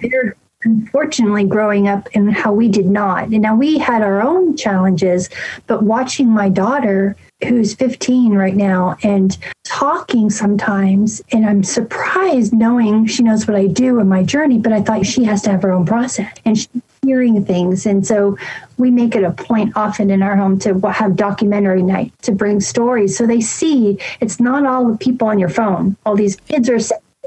they're 0.00 0.34
unfortunately 0.66 1.44
growing 1.44 1.88
up 1.88 2.08
and 2.14 2.34
how 2.34 2.52
we 2.52 2.68
did 2.68 2.86
not. 2.86 3.24
And 3.28 3.40
now 3.40 3.54
we 3.54 3.78
had 3.78 4.02
our 4.02 4.20
own 4.20 4.56
challenges, 4.56 5.30
but 5.66 5.82
watching 5.82 6.28
my 6.28 6.48
daughter 6.48 7.16
who's 7.46 7.74
15 7.74 8.32
right 8.32 8.56
now 8.56 8.96
and 9.02 9.36
talking 9.64 10.30
sometimes 10.30 11.20
and 11.32 11.44
i'm 11.44 11.62
surprised 11.62 12.54
knowing 12.54 13.04
she 13.04 13.22
knows 13.22 13.46
what 13.46 13.54
i 13.54 13.66
do 13.66 14.00
in 14.00 14.08
my 14.08 14.22
journey 14.22 14.56
but 14.56 14.72
i 14.72 14.80
thought 14.80 15.04
she 15.04 15.22
has 15.22 15.42
to 15.42 15.50
have 15.50 15.60
her 15.60 15.70
own 15.70 15.84
process 15.84 16.34
and 16.46 16.56
she's 16.56 16.82
hearing 17.06 17.44
things. 17.44 17.86
And 17.86 18.06
so 18.06 18.36
we 18.78 18.90
make 18.90 19.14
it 19.14 19.22
a 19.22 19.30
point 19.30 19.72
often 19.76 20.10
in 20.10 20.22
our 20.22 20.36
home 20.36 20.58
to 20.60 20.78
have 20.90 21.16
documentary 21.16 21.82
night 21.82 22.12
to 22.22 22.32
bring 22.32 22.60
stories 22.60 23.16
so 23.16 23.26
they 23.26 23.40
see 23.40 23.98
it's 24.20 24.40
not 24.40 24.66
all 24.66 24.90
the 24.90 24.98
people 24.98 25.28
on 25.28 25.38
your 25.38 25.48
phone. 25.48 25.96
All 26.04 26.16
these 26.16 26.36
kids 26.36 26.68
are 26.68 26.78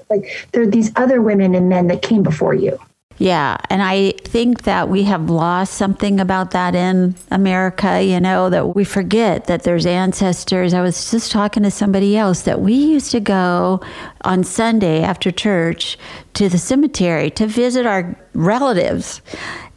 like 0.09 0.47
there 0.51 0.63
are 0.63 0.67
these 0.67 0.91
other 0.95 1.21
women 1.21 1.55
and 1.55 1.69
men 1.69 1.87
that 1.87 2.01
came 2.01 2.23
before 2.23 2.53
you 2.53 2.79
Yeah, 3.19 3.57
and 3.69 3.83
I 3.83 4.13
think 4.23 4.63
that 4.63 4.87
we 4.87 5.03
have 5.03 5.29
lost 5.29 5.73
something 5.73 6.21
about 6.21 6.51
that 6.51 6.73
in 6.73 7.15
America, 7.29 8.01
you 8.01 8.17
know, 8.17 8.49
that 8.49 8.75
we 8.75 8.85
forget 8.85 9.47
that 9.47 9.63
there's 9.63 9.85
ancestors. 9.85 10.73
I 10.73 10.81
was 10.81 11.11
just 11.11 11.29
talking 11.29 11.63
to 11.63 11.71
somebody 11.71 12.15
else 12.15 12.43
that 12.43 12.61
we 12.61 12.73
used 12.73 13.11
to 13.11 13.19
go 13.19 13.81
on 14.21 14.45
Sunday 14.45 15.03
after 15.03 15.31
church 15.31 15.97
to 16.35 16.47
the 16.47 16.57
cemetery 16.57 17.29
to 17.31 17.45
visit 17.45 17.85
our 17.85 18.15
relatives. 18.33 19.21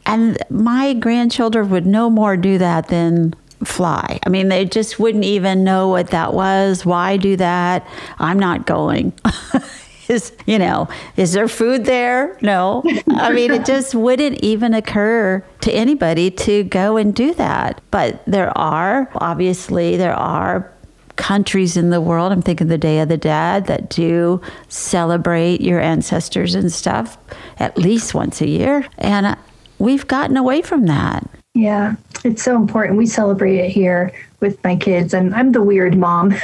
And 0.05 0.37
my 0.49 0.93
grandchildren 0.93 1.69
would 1.69 1.85
no 1.85 2.09
more 2.09 2.37
do 2.37 2.57
that 2.59 2.87
than 2.87 3.33
fly. 3.65 4.19
I 4.25 4.29
mean, 4.29 4.47
they 4.47 4.63
just 4.63 4.99
wouldn't 4.99 5.25
even 5.25 5.65
know 5.65 5.89
what 5.89 6.11
that 6.11 6.33
was. 6.33 6.85
Why 6.85 7.17
do 7.17 7.35
that? 7.35 7.85
I'm 8.19 8.39
not 8.39 8.65
going. 8.65 9.11
is 10.07 10.31
you 10.45 10.59
know 10.59 10.87
is 11.17 11.33
there 11.33 11.47
food 11.47 11.85
there? 11.85 12.37
No. 12.41 12.83
I 13.09 13.31
mean 13.33 13.51
it 13.51 13.65
just 13.65 13.95
wouldn't 13.95 14.41
even 14.43 14.73
occur 14.73 15.43
to 15.61 15.71
anybody 15.71 16.31
to 16.31 16.63
go 16.63 16.97
and 16.97 17.13
do 17.13 17.33
that. 17.35 17.81
But 17.91 18.23
there 18.25 18.55
are 18.57 19.09
obviously 19.15 19.97
there 19.97 20.15
are 20.15 20.71
countries 21.15 21.77
in 21.77 21.91
the 21.91 22.01
world 22.01 22.31
i'm 22.31 22.41
thinking 22.41 22.69
the 22.69 22.77
day 22.77 22.97
of 22.99 23.07
the 23.07 23.17
dead 23.17 23.67
that 23.67 23.87
do 23.87 24.41
celebrate 24.67 25.61
your 25.61 25.79
ancestors 25.79 26.55
and 26.55 26.71
stuff 26.71 27.19
at 27.59 27.77
least 27.77 28.13
once 28.13 28.41
a 28.41 28.47
year. 28.47 28.85
And 28.97 29.37
we've 29.79 30.07
gotten 30.07 30.37
away 30.37 30.61
from 30.61 30.85
that. 30.87 31.29
Yeah, 31.53 31.95
it's 32.23 32.43
so 32.43 32.55
important. 32.55 32.97
We 32.97 33.05
celebrate 33.05 33.57
it 33.57 33.69
here 33.69 34.11
with 34.39 34.61
my 34.63 34.75
kids, 34.75 35.13
and 35.13 35.35
I'm 35.35 35.51
the 35.51 35.61
weird 35.61 35.95
mom. 35.95 36.33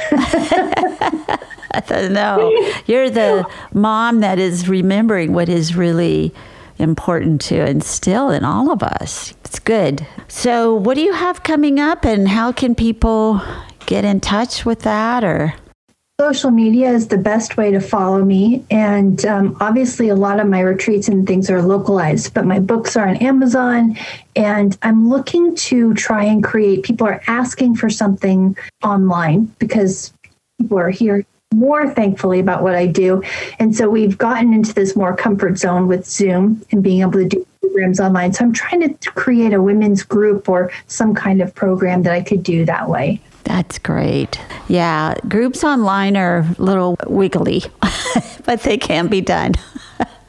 no, 1.90 2.72
you're 2.86 3.10
the 3.10 3.46
mom 3.72 4.20
that 4.20 4.38
is 4.38 4.68
remembering 4.68 5.32
what 5.32 5.48
is 5.48 5.76
really 5.76 6.32
important 6.78 7.40
to 7.42 7.68
instill 7.68 8.30
in 8.30 8.44
all 8.44 8.70
of 8.70 8.82
us. 8.82 9.32
It's 9.44 9.58
good. 9.58 10.06
So, 10.28 10.74
what 10.74 10.94
do 10.94 11.02
you 11.02 11.12
have 11.12 11.42
coming 11.42 11.78
up, 11.78 12.04
and 12.04 12.28
how 12.28 12.52
can 12.52 12.74
people 12.74 13.42
get 13.86 14.04
in 14.04 14.20
touch 14.20 14.64
with 14.64 14.80
that? 14.80 15.24
Or 15.24 15.54
Social 16.20 16.50
media 16.50 16.90
is 16.90 17.08
the 17.08 17.16
best 17.16 17.56
way 17.56 17.70
to 17.70 17.80
follow 17.80 18.22
me. 18.22 18.62
And 18.70 19.24
um, 19.24 19.56
obviously, 19.58 20.10
a 20.10 20.14
lot 20.14 20.38
of 20.38 20.46
my 20.48 20.60
retreats 20.60 21.08
and 21.08 21.26
things 21.26 21.48
are 21.48 21.62
localized, 21.62 22.34
but 22.34 22.44
my 22.44 22.58
books 22.58 22.94
are 22.94 23.08
on 23.08 23.16
Amazon. 23.16 23.96
And 24.36 24.76
I'm 24.82 25.08
looking 25.08 25.54
to 25.56 25.94
try 25.94 26.24
and 26.24 26.44
create, 26.44 26.82
people 26.82 27.06
are 27.06 27.22
asking 27.26 27.76
for 27.76 27.88
something 27.88 28.54
online 28.82 29.50
because 29.58 30.12
people 30.58 30.78
are 30.78 30.90
here 30.90 31.24
more 31.52 31.92
thankfully 31.92 32.38
about 32.38 32.62
what 32.62 32.74
I 32.74 32.86
do. 32.86 33.22
And 33.58 33.74
so 33.74 33.88
we've 33.88 34.16
gotten 34.16 34.52
into 34.52 34.72
this 34.72 34.94
more 34.94 35.16
comfort 35.16 35.58
zone 35.58 35.88
with 35.88 36.06
Zoom 36.06 36.64
and 36.70 36.82
being 36.82 37.00
able 37.00 37.12
to 37.12 37.24
do 37.24 37.46
programs 37.60 38.00
online. 38.00 38.32
So 38.32 38.44
I'm 38.44 38.52
trying 38.52 38.96
to 38.96 39.10
create 39.12 39.52
a 39.52 39.60
women's 39.60 40.02
group 40.02 40.48
or 40.48 40.70
some 40.86 41.14
kind 41.14 41.40
of 41.40 41.54
program 41.54 42.02
that 42.04 42.12
I 42.12 42.22
could 42.22 42.42
do 42.42 42.64
that 42.66 42.88
way. 42.88 43.20
That's 43.44 43.78
great. 43.78 44.38
Yeah, 44.68 45.14
groups 45.26 45.64
online 45.64 46.16
are 46.16 46.38
a 46.38 46.62
little 46.62 46.96
wiggly, 47.06 47.64
but 48.44 48.62
they 48.62 48.78
can 48.78 49.08
be 49.08 49.20
done. 49.20 49.54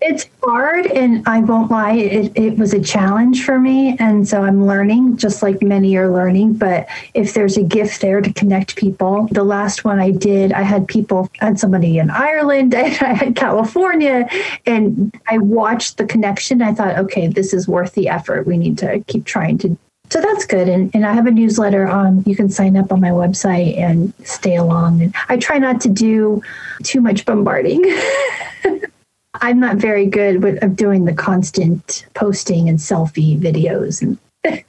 It's 0.04 0.26
hard, 0.44 0.88
and 0.88 1.22
I 1.28 1.42
won't 1.42 1.70
lie, 1.70 1.94
it, 1.94 2.32
it 2.36 2.58
was 2.58 2.74
a 2.74 2.82
challenge 2.82 3.46
for 3.46 3.60
me. 3.60 3.96
And 4.00 4.28
so 4.28 4.42
I'm 4.42 4.66
learning, 4.66 5.18
just 5.18 5.44
like 5.44 5.62
many 5.62 5.96
are 5.96 6.12
learning. 6.12 6.54
But 6.54 6.88
if 7.14 7.36
there's 7.36 7.56
a 7.56 7.62
gift 7.62 8.02
there 8.02 8.20
to 8.20 8.34
connect 8.34 8.76
people, 8.76 9.28
the 9.32 9.44
last 9.44 9.86
one 9.86 10.00
I 10.00 10.10
did, 10.10 10.54
I 10.54 10.64
had 10.64 10.88
people, 10.88 11.30
I 11.40 11.46
had 11.46 11.60
somebody 11.60 12.00
in 12.00 12.10
Ireland, 12.10 12.74
and 12.76 12.98
I 13.00 13.14
had 13.14 13.36
California, 13.36 14.28
and 14.66 15.16
I 15.28 15.38
watched 15.38 15.98
the 15.98 16.06
connection. 16.06 16.64
I 16.64 16.74
thought, 16.74 16.98
okay, 16.98 17.28
this 17.28 17.54
is 17.54 17.68
worth 17.68 17.94
the 17.94 18.10
effort. 18.10 18.48
We 18.48 18.58
need 18.58 18.80
to 18.80 19.04
keep 19.08 19.26
trying 19.26 19.60
to 19.60 19.78
so 20.10 20.20
that's 20.20 20.46
good. 20.46 20.68
And, 20.68 20.92
and 20.94 21.06
I 21.06 21.14
have 21.14 21.26
a 21.26 21.32
newsletter 21.32 21.88
on, 21.88 22.22
you 22.26 22.36
can 22.36 22.50
sign 22.50 22.76
up 22.76 22.92
on 22.92 23.00
my 23.00 23.12
website 23.12 23.78
and 23.78 24.14
stay 24.26 24.58
along. 24.58 25.02
And 25.02 25.16
I 25.30 25.38
try 25.38 25.58
not 25.58 25.80
to 25.82 25.90
do 25.90 26.44
too 26.84 27.00
much 27.00 27.24
bombarding. 27.26 27.82
I'm 29.41 29.60
not 29.60 29.77
very 29.77 30.06
good 30.06 30.43
with 30.43 30.63
of 30.63 30.75
doing 30.75 31.06
the 31.06 31.13
constant 31.13 32.06
posting 32.13 32.69
and 32.69 32.77
selfie 32.77 33.39
videos 33.39 34.01
and 34.01 34.17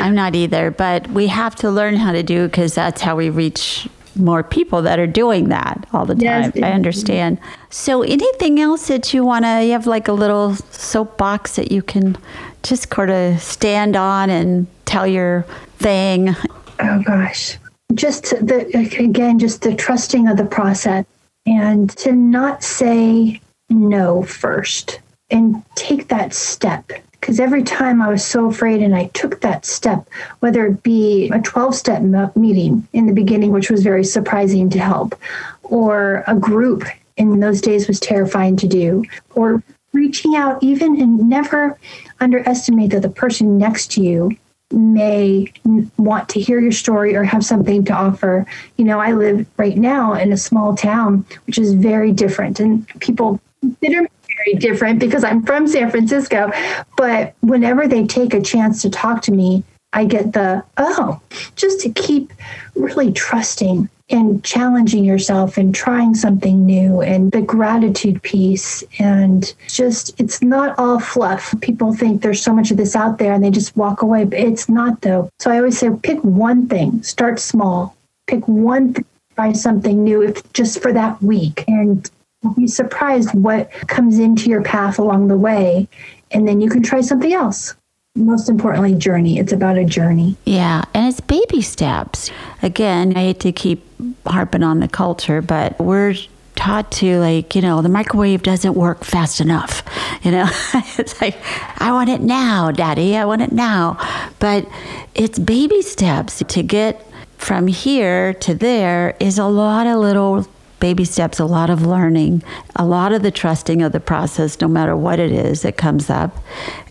I'm 0.00 0.14
not 0.14 0.34
either, 0.34 0.70
but 0.70 1.08
we 1.10 1.28
have 1.28 1.54
to 1.56 1.70
learn 1.70 1.96
how 1.96 2.12
to 2.12 2.22
do 2.22 2.46
because 2.46 2.74
that's 2.74 3.00
how 3.00 3.16
we 3.16 3.30
reach 3.30 3.88
more 4.16 4.42
people 4.42 4.82
that 4.82 4.98
are 4.98 5.06
doing 5.06 5.48
that 5.48 5.86
all 5.92 6.04
the 6.04 6.14
time. 6.14 6.22
Yes, 6.22 6.52
I 6.56 6.72
understand. 6.72 7.38
So, 7.70 8.02
anything 8.02 8.58
else 8.58 8.88
that 8.88 9.14
you 9.14 9.24
want 9.24 9.44
to, 9.44 9.64
you 9.64 9.72
have 9.72 9.86
like 9.86 10.08
a 10.08 10.12
little 10.12 10.54
soapbox 10.56 11.56
that 11.56 11.70
you 11.70 11.82
can 11.82 12.16
just 12.64 12.92
sort 12.92 13.10
of 13.10 13.40
stand 13.40 13.94
on 13.96 14.30
and 14.30 14.66
tell 14.84 15.06
your 15.06 15.46
thing? 15.78 16.34
oh 16.80 17.02
gosh, 17.04 17.56
just 17.94 18.24
the 18.24 18.66
again, 18.98 19.38
just 19.38 19.62
the 19.62 19.74
trusting 19.74 20.26
of 20.26 20.36
the 20.36 20.44
process 20.44 21.04
and 21.48 21.88
to 21.96 22.12
not 22.12 22.62
say 22.62 23.40
no 23.70 24.22
first 24.22 25.00
and 25.30 25.62
take 25.74 26.08
that 26.08 26.34
step. 26.34 26.90
Because 27.12 27.40
every 27.40 27.62
time 27.62 28.00
I 28.00 28.08
was 28.08 28.24
so 28.24 28.48
afraid 28.48 28.80
and 28.80 28.94
I 28.94 29.06
took 29.08 29.40
that 29.40 29.64
step, 29.66 30.08
whether 30.40 30.66
it 30.66 30.82
be 30.82 31.30
a 31.32 31.40
12 31.40 31.74
step 31.74 32.02
meeting 32.36 32.86
in 32.92 33.06
the 33.06 33.12
beginning, 33.12 33.50
which 33.50 33.70
was 33.70 33.82
very 33.82 34.04
surprising 34.04 34.70
to 34.70 34.78
help, 34.78 35.18
or 35.64 36.22
a 36.26 36.34
group 36.34 36.84
in 37.16 37.40
those 37.40 37.60
days 37.60 37.88
was 37.88 37.98
terrifying 37.98 38.56
to 38.56 38.68
do, 38.68 39.04
or 39.34 39.62
reaching 39.92 40.36
out 40.36 40.62
even 40.62 41.00
and 41.00 41.28
never 41.28 41.76
underestimate 42.20 42.90
that 42.90 43.02
the 43.02 43.08
person 43.08 43.58
next 43.58 43.90
to 43.92 44.02
you 44.02 44.36
may 44.70 45.50
want 45.96 46.28
to 46.30 46.40
hear 46.40 46.60
your 46.60 46.72
story 46.72 47.14
or 47.16 47.24
have 47.24 47.44
something 47.44 47.84
to 47.86 47.92
offer. 47.92 48.46
You 48.76 48.84
know, 48.84 49.00
I 49.00 49.12
live 49.12 49.46
right 49.56 49.76
now 49.76 50.14
in 50.14 50.32
a 50.32 50.36
small 50.36 50.76
town, 50.76 51.24
which 51.46 51.58
is 51.58 51.74
very 51.74 52.12
different, 52.12 52.60
and 52.60 52.86
people 53.00 53.40
consider 53.60 54.02
me 54.02 54.08
very 54.36 54.58
different 54.58 54.98
because 54.98 55.24
I'm 55.24 55.42
from 55.42 55.66
San 55.66 55.90
Francisco. 55.90 56.50
But 56.96 57.34
whenever 57.40 57.88
they 57.88 58.06
take 58.06 58.34
a 58.34 58.40
chance 58.40 58.82
to 58.82 58.90
talk 58.90 59.22
to 59.22 59.32
me, 59.32 59.64
I 59.92 60.04
get 60.04 60.32
the, 60.34 60.62
oh, 60.76 61.20
just 61.56 61.80
to 61.80 61.90
keep 61.90 62.32
really 62.74 63.12
trusting 63.12 63.88
and 64.10 64.42
challenging 64.42 65.04
yourself 65.04 65.58
and 65.58 65.74
trying 65.74 66.14
something 66.14 66.64
new 66.64 67.00
and 67.02 67.30
the 67.32 67.42
gratitude 67.42 68.22
piece. 68.22 68.82
And 68.98 69.52
just 69.68 70.18
it's 70.18 70.42
not 70.42 70.78
all 70.78 70.98
fluff. 70.98 71.54
People 71.60 71.94
think 71.94 72.22
there's 72.22 72.42
so 72.42 72.54
much 72.54 72.70
of 72.70 72.76
this 72.76 72.96
out 72.96 73.18
there 73.18 73.32
and 73.32 73.44
they 73.44 73.50
just 73.50 73.76
walk 73.76 74.02
away 74.02 74.24
but 74.24 74.38
it's 74.38 74.68
not 74.68 75.02
though. 75.02 75.28
So 75.38 75.50
i 75.50 75.58
always 75.58 75.78
say 75.78 75.90
pick 76.02 76.18
one 76.24 76.68
thing. 76.68 77.02
Start 77.02 77.38
small. 77.38 77.96
Pick 78.26 78.46
one 78.48 78.94
thing 78.94 79.04
try 79.38 79.52
something 79.52 80.02
new 80.02 80.20
if 80.20 80.52
just 80.52 80.82
for 80.82 80.92
that 80.92 81.22
week. 81.22 81.62
And 81.68 82.10
you'll 82.42 82.54
be 82.54 82.66
surprised 82.66 83.32
what 83.34 83.70
comes 83.86 84.18
into 84.18 84.50
your 84.50 84.62
path 84.62 84.98
along 84.98 85.28
the 85.28 85.36
way. 85.36 85.86
And 86.32 86.48
then 86.48 86.60
you 86.60 86.68
can 86.68 86.82
try 86.82 87.02
something 87.02 87.32
else 87.32 87.76
most 88.18 88.48
importantly 88.48 88.94
journey 88.94 89.38
it's 89.38 89.52
about 89.52 89.78
a 89.78 89.84
journey 89.84 90.36
Yeah, 90.44 90.82
and 90.94 91.06
it's 91.06 91.20
baby 91.20 91.62
steps. 91.62 92.30
Again, 92.62 93.16
I 93.16 93.20
hate 93.20 93.40
to 93.40 93.52
keep 93.52 93.84
harping 94.26 94.62
on 94.62 94.80
the 94.80 94.88
culture, 94.88 95.40
but 95.40 95.78
we're 95.78 96.14
taught 96.58 96.90
to 96.90 97.18
like, 97.20 97.54
you 97.54 97.62
know, 97.62 97.80
the 97.82 97.88
microwave 97.88 98.42
doesn't 98.42 98.74
work 98.74 99.04
fast 99.04 99.40
enough. 99.40 99.82
You 100.22 100.32
know, 100.32 100.48
it's 100.98 101.20
like, 101.20 101.36
I 101.80 101.92
want 101.92 102.10
it 102.10 102.20
now, 102.20 102.72
daddy, 102.72 103.16
I 103.16 103.24
want 103.24 103.42
it 103.42 103.52
now. 103.52 103.96
But 104.40 104.68
it's 105.14 105.38
baby 105.38 105.82
steps 105.82 106.42
to 106.46 106.62
get 106.62 107.04
from 107.36 107.68
here 107.68 108.34
to 108.34 108.54
there 108.54 109.16
is 109.20 109.38
a 109.38 109.46
lot 109.46 109.86
of 109.86 109.98
little 109.98 110.46
baby 110.80 111.04
steps, 111.04 111.38
a 111.38 111.44
lot 111.44 111.70
of 111.70 111.84
learning, 111.84 112.42
a 112.76 112.84
lot 112.84 113.12
of 113.12 113.22
the 113.22 113.30
trusting 113.30 113.82
of 113.82 113.92
the 113.92 114.00
process, 114.00 114.60
no 114.60 114.68
matter 114.68 114.96
what 114.96 115.18
it 115.18 115.32
is 115.32 115.62
that 115.62 115.76
comes 115.76 116.10
up. 116.10 116.36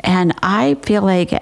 And 0.01 0.33
I 0.41 0.75
feel 0.83 1.01
like 1.01 1.33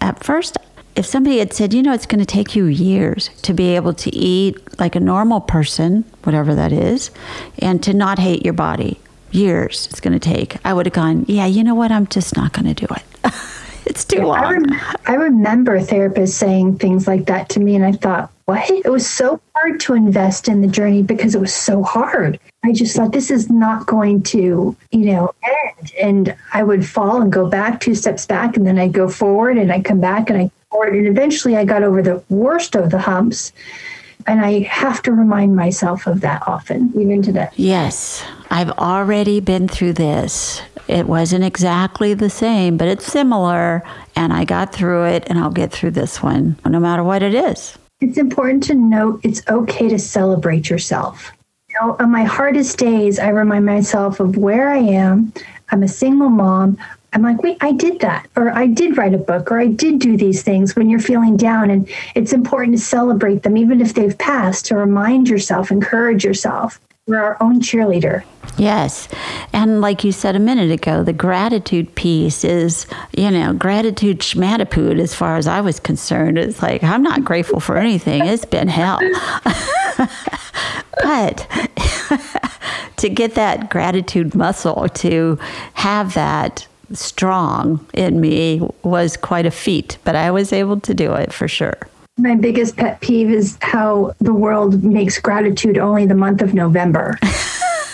at 0.00 0.24
first, 0.24 0.56
if 0.94 1.04
somebody 1.04 1.38
had 1.38 1.52
said, 1.52 1.74
you 1.74 1.82
know, 1.82 1.92
it's 1.92 2.06
going 2.06 2.20
to 2.20 2.26
take 2.26 2.56
you 2.56 2.64
years 2.64 3.28
to 3.42 3.52
be 3.52 3.76
able 3.76 3.92
to 3.94 4.14
eat 4.14 4.56
like 4.78 4.96
a 4.96 5.00
normal 5.00 5.40
person, 5.40 6.04
whatever 6.24 6.54
that 6.54 6.72
is, 6.72 7.10
and 7.58 7.82
to 7.82 7.92
not 7.92 8.18
hate 8.18 8.44
your 8.44 8.54
body, 8.54 8.98
years 9.30 9.86
it's 9.90 10.00
going 10.00 10.12
to 10.12 10.18
take, 10.18 10.56
I 10.64 10.72
would 10.72 10.86
have 10.86 10.94
gone, 10.94 11.24
yeah, 11.28 11.46
you 11.46 11.62
know 11.62 11.74
what? 11.74 11.92
I'm 11.92 12.06
just 12.06 12.36
not 12.36 12.52
going 12.52 12.74
to 12.74 12.86
do 12.86 12.92
it. 12.94 13.02
it's 13.86 14.04
too 14.04 14.22
I, 14.22 14.24
long. 14.24 14.52
rem- 14.52 14.80
I 15.06 15.14
remember 15.14 15.78
therapists 15.80 16.32
saying 16.32 16.78
things 16.78 17.06
like 17.06 17.26
that 17.26 17.50
to 17.50 17.60
me, 17.60 17.76
and 17.76 17.84
I 17.84 17.92
thought, 17.92 18.32
what? 18.46 18.70
It 18.70 18.88
was 18.88 19.08
so 19.08 19.40
hard 19.54 19.80
to 19.80 19.94
invest 19.94 20.48
in 20.48 20.60
the 20.60 20.68
journey 20.68 21.02
because 21.02 21.34
it 21.34 21.40
was 21.40 21.52
so 21.52 21.82
hard. 21.82 22.38
I 22.64 22.72
just 22.72 22.96
thought 22.96 23.12
this 23.12 23.30
is 23.30 23.50
not 23.50 23.86
going 23.86 24.22
to, 24.24 24.76
you 24.92 25.04
know, 25.12 25.34
end. 25.44 25.92
And 26.00 26.36
I 26.52 26.62
would 26.62 26.86
fall 26.86 27.20
and 27.20 27.32
go 27.32 27.48
back 27.48 27.80
two 27.80 27.94
steps 27.94 28.24
back, 28.24 28.56
and 28.56 28.66
then 28.66 28.78
I'd 28.78 28.92
go 28.92 29.08
forward, 29.08 29.58
and 29.58 29.72
I'd 29.72 29.84
come 29.84 30.00
back, 30.00 30.30
and 30.30 30.38
I 30.40 30.50
forward, 30.70 30.94
and 30.94 31.06
eventually 31.06 31.56
I 31.56 31.64
got 31.64 31.82
over 31.82 32.02
the 32.02 32.22
worst 32.28 32.76
of 32.76 32.90
the 32.90 32.98
humps. 32.98 33.52
And 34.28 34.40
I 34.40 34.60
have 34.60 35.02
to 35.02 35.12
remind 35.12 35.54
myself 35.54 36.08
of 36.08 36.20
that 36.22 36.42
often, 36.48 36.92
even 36.96 37.22
today. 37.22 37.48
Yes, 37.54 38.24
I've 38.50 38.70
already 38.70 39.38
been 39.38 39.68
through 39.68 39.92
this. 39.92 40.62
It 40.88 41.06
wasn't 41.06 41.44
exactly 41.44 42.12
the 42.14 42.30
same, 42.30 42.76
but 42.76 42.88
it's 42.88 43.06
similar. 43.06 43.84
And 44.16 44.32
I 44.32 44.44
got 44.44 44.72
through 44.72 45.04
it, 45.04 45.24
and 45.28 45.38
I'll 45.38 45.50
get 45.50 45.70
through 45.70 45.92
this 45.92 46.22
one, 46.22 46.56
no 46.64 46.80
matter 46.80 47.04
what 47.04 47.22
it 47.22 47.34
is. 47.34 47.78
It's 48.00 48.18
important 48.18 48.62
to 48.64 48.74
note 48.74 49.20
it's 49.22 49.42
okay 49.48 49.88
to 49.88 49.98
celebrate 49.98 50.68
yourself. 50.68 51.32
You 51.70 51.76
know, 51.80 51.96
on 51.98 52.10
my 52.10 52.24
hardest 52.24 52.76
days, 52.76 53.18
I 53.18 53.28
remind 53.28 53.64
myself 53.64 54.20
of 54.20 54.36
where 54.36 54.68
I 54.68 54.78
am. 54.78 55.32
I'm 55.70 55.82
a 55.82 55.88
single 55.88 56.28
mom. 56.28 56.76
I'm 57.14 57.22
like, 57.22 57.42
wait, 57.42 57.56
I 57.62 57.72
did 57.72 58.00
that, 58.00 58.28
or 58.36 58.50
I 58.50 58.66
did 58.66 58.98
write 58.98 59.14
a 59.14 59.18
book, 59.18 59.50
or 59.50 59.58
I 59.58 59.68
did 59.68 59.98
do 59.98 60.18
these 60.18 60.42
things 60.42 60.76
when 60.76 60.90
you're 60.90 61.00
feeling 61.00 61.38
down. 61.38 61.70
And 61.70 61.88
it's 62.14 62.34
important 62.34 62.76
to 62.76 62.84
celebrate 62.84 63.42
them, 63.42 63.56
even 63.56 63.80
if 63.80 63.94
they've 63.94 64.18
passed, 64.18 64.66
to 64.66 64.76
remind 64.76 65.30
yourself, 65.30 65.70
encourage 65.70 66.22
yourself. 66.22 66.78
We're 67.06 67.20
our 67.20 67.36
own 67.40 67.60
cheerleader. 67.60 68.24
Yes. 68.58 69.06
And 69.52 69.80
like 69.80 70.02
you 70.02 70.10
said 70.10 70.34
a 70.34 70.40
minute 70.40 70.72
ago, 70.72 71.04
the 71.04 71.12
gratitude 71.12 71.94
piece 71.94 72.42
is, 72.42 72.86
you 73.16 73.30
know, 73.30 73.52
gratitude 73.52 74.20
schmatapood 74.20 74.98
as 74.98 75.14
far 75.14 75.36
as 75.36 75.46
I 75.46 75.60
was 75.60 75.78
concerned. 75.78 76.36
It's 76.36 76.62
like, 76.62 76.82
I'm 76.82 77.04
not 77.04 77.24
grateful 77.24 77.60
for 77.60 77.76
anything. 77.76 78.24
It's 78.24 78.44
been 78.44 78.66
hell. 78.66 78.98
but 81.02 81.46
to 82.96 83.08
get 83.08 83.34
that 83.34 83.70
gratitude 83.70 84.34
muscle, 84.34 84.88
to 84.88 85.38
have 85.74 86.14
that 86.14 86.66
strong 86.92 87.86
in 87.94 88.20
me 88.20 88.68
was 88.82 89.16
quite 89.16 89.46
a 89.46 89.50
feat, 89.52 89.98
but 90.02 90.16
I 90.16 90.32
was 90.32 90.52
able 90.52 90.80
to 90.80 90.94
do 90.94 91.12
it 91.14 91.32
for 91.32 91.46
sure. 91.46 91.78
My 92.18 92.34
biggest 92.34 92.76
pet 92.76 93.00
peeve 93.00 93.30
is 93.30 93.58
how 93.60 94.14
the 94.20 94.32
world 94.32 94.82
makes 94.82 95.18
gratitude 95.20 95.76
only 95.76 96.06
the 96.06 96.14
month 96.14 96.40
of 96.40 96.54
November. 96.54 97.18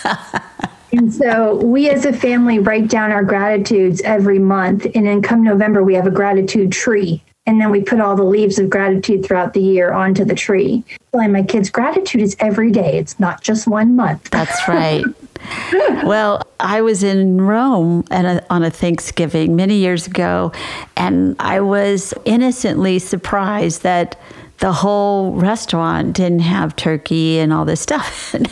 and 0.93 1.13
so 1.13 1.55
we 1.57 1.89
as 1.89 2.05
a 2.05 2.13
family 2.13 2.57
write 2.57 2.87
down 2.87 3.11
our 3.11 3.23
gratitudes 3.23 4.01
every 4.01 4.39
month. 4.39 4.87
And 4.95 5.05
then 5.05 5.21
come 5.21 5.43
November, 5.43 5.83
we 5.83 5.93
have 5.95 6.07
a 6.07 6.11
gratitude 6.11 6.71
tree. 6.71 7.21
And 7.45 7.59
then 7.59 7.69
we 7.69 7.81
put 7.81 7.99
all 7.99 8.15
the 8.15 8.23
leaves 8.23 8.57
of 8.59 8.69
gratitude 8.69 9.25
throughout 9.25 9.53
the 9.53 9.61
year 9.61 9.91
onto 9.91 10.23
the 10.23 10.35
tree. 10.35 10.85
Telling 11.11 11.33
my 11.33 11.43
kids, 11.43 11.69
gratitude 11.69 12.21
is 12.21 12.37
every 12.39 12.71
day. 12.71 12.97
It's 12.97 13.19
not 13.19 13.41
just 13.41 13.67
one 13.67 13.97
month. 13.97 14.29
That's 14.29 14.67
right. 14.69 15.03
well, 16.03 16.41
I 16.59 16.81
was 16.81 17.03
in 17.03 17.41
Rome 17.41 18.05
on 18.11 18.63
a 18.63 18.71
Thanksgiving 18.71 19.55
many 19.55 19.75
years 19.75 20.07
ago, 20.07 20.51
and 20.95 21.35
I 21.39 21.59
was 21.61 22.13
innocently 22.25 22.99
surprised 22.99 23.83
that 23.83 24.19
the 24.59 24.71
whole 24.71 25.33
restaurant 25.33 26.15
didn't 26.15 26.39
have 26.39 26.75
turkey 26.77 27.39
and 27.39 27.51
all 27.51 27.65
this 27.65 27.81
stuff. 27.81 28.33
and 28.33 28.47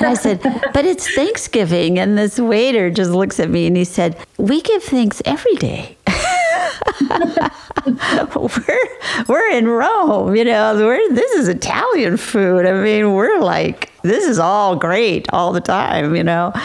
I 0.00 0.14
said, 0.14 0.42
But 0.72 0.84
it's 0.84 1.08
Thanksgiving. 1.14 1.98
And 1.98 2.18
this 2.18 2.40
waiter 2.40 2.90
just 2.90 3.12
looks 3.12 3.38
at 3.38 3.50
me 3.50 3.68
and 3.68 3.76
he 3.76 3.84
said, 3.84 4.16
We 4.36 4.62
give 4.62 4.82
thanks 4.82 5.22
every 5.24 5.54
day. 5.54 5.96
We're 8.36 8.88
we're 9.28 9.50
in 9.50 9.68
Rome, 9.68 10.36
you 10.36 10.44
know. 10.44 10.74
We're 10.76 11.14
this 11.14 11.32
is 11.32 11.48
Italian 11.48 12.16
food. 12.16 12.66
I 12.66 12.72
mean, 12.82 13.12
we're 13.12 13.40
like 13.40 13.90
this 14.02 14.24
is 14.24 14.38
all 14.38 14.76
great 14.76 15.26
all 15.32 15.52
the 15.52 15.60
time, 15.60 16.14
you 16.14 16.24
know. 16.24 16.52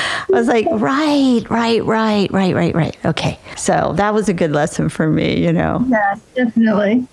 I 0.00 0.24
was 0.28 0.46
like, 0.46 0.66
right, 0.70 1.42
right, 1.48 1.84
right, 1.84 2.30
right, 2.30 2.54
right, 2.54 2.74
right. 2.74 2.96
Okay. 3.04 3.38
So 3.56 3.94
that 3.96 4.14
was 4.14 4.28
a 4.28 4.34
good 4.34 4.52
lesson 4.52 4.88
for 4.88 5.08
me, 5.08 5.44
you 5.44 5.52
know. 5.52 5.84
Yes, 5.88 6.20
definitely. 6.34 7.06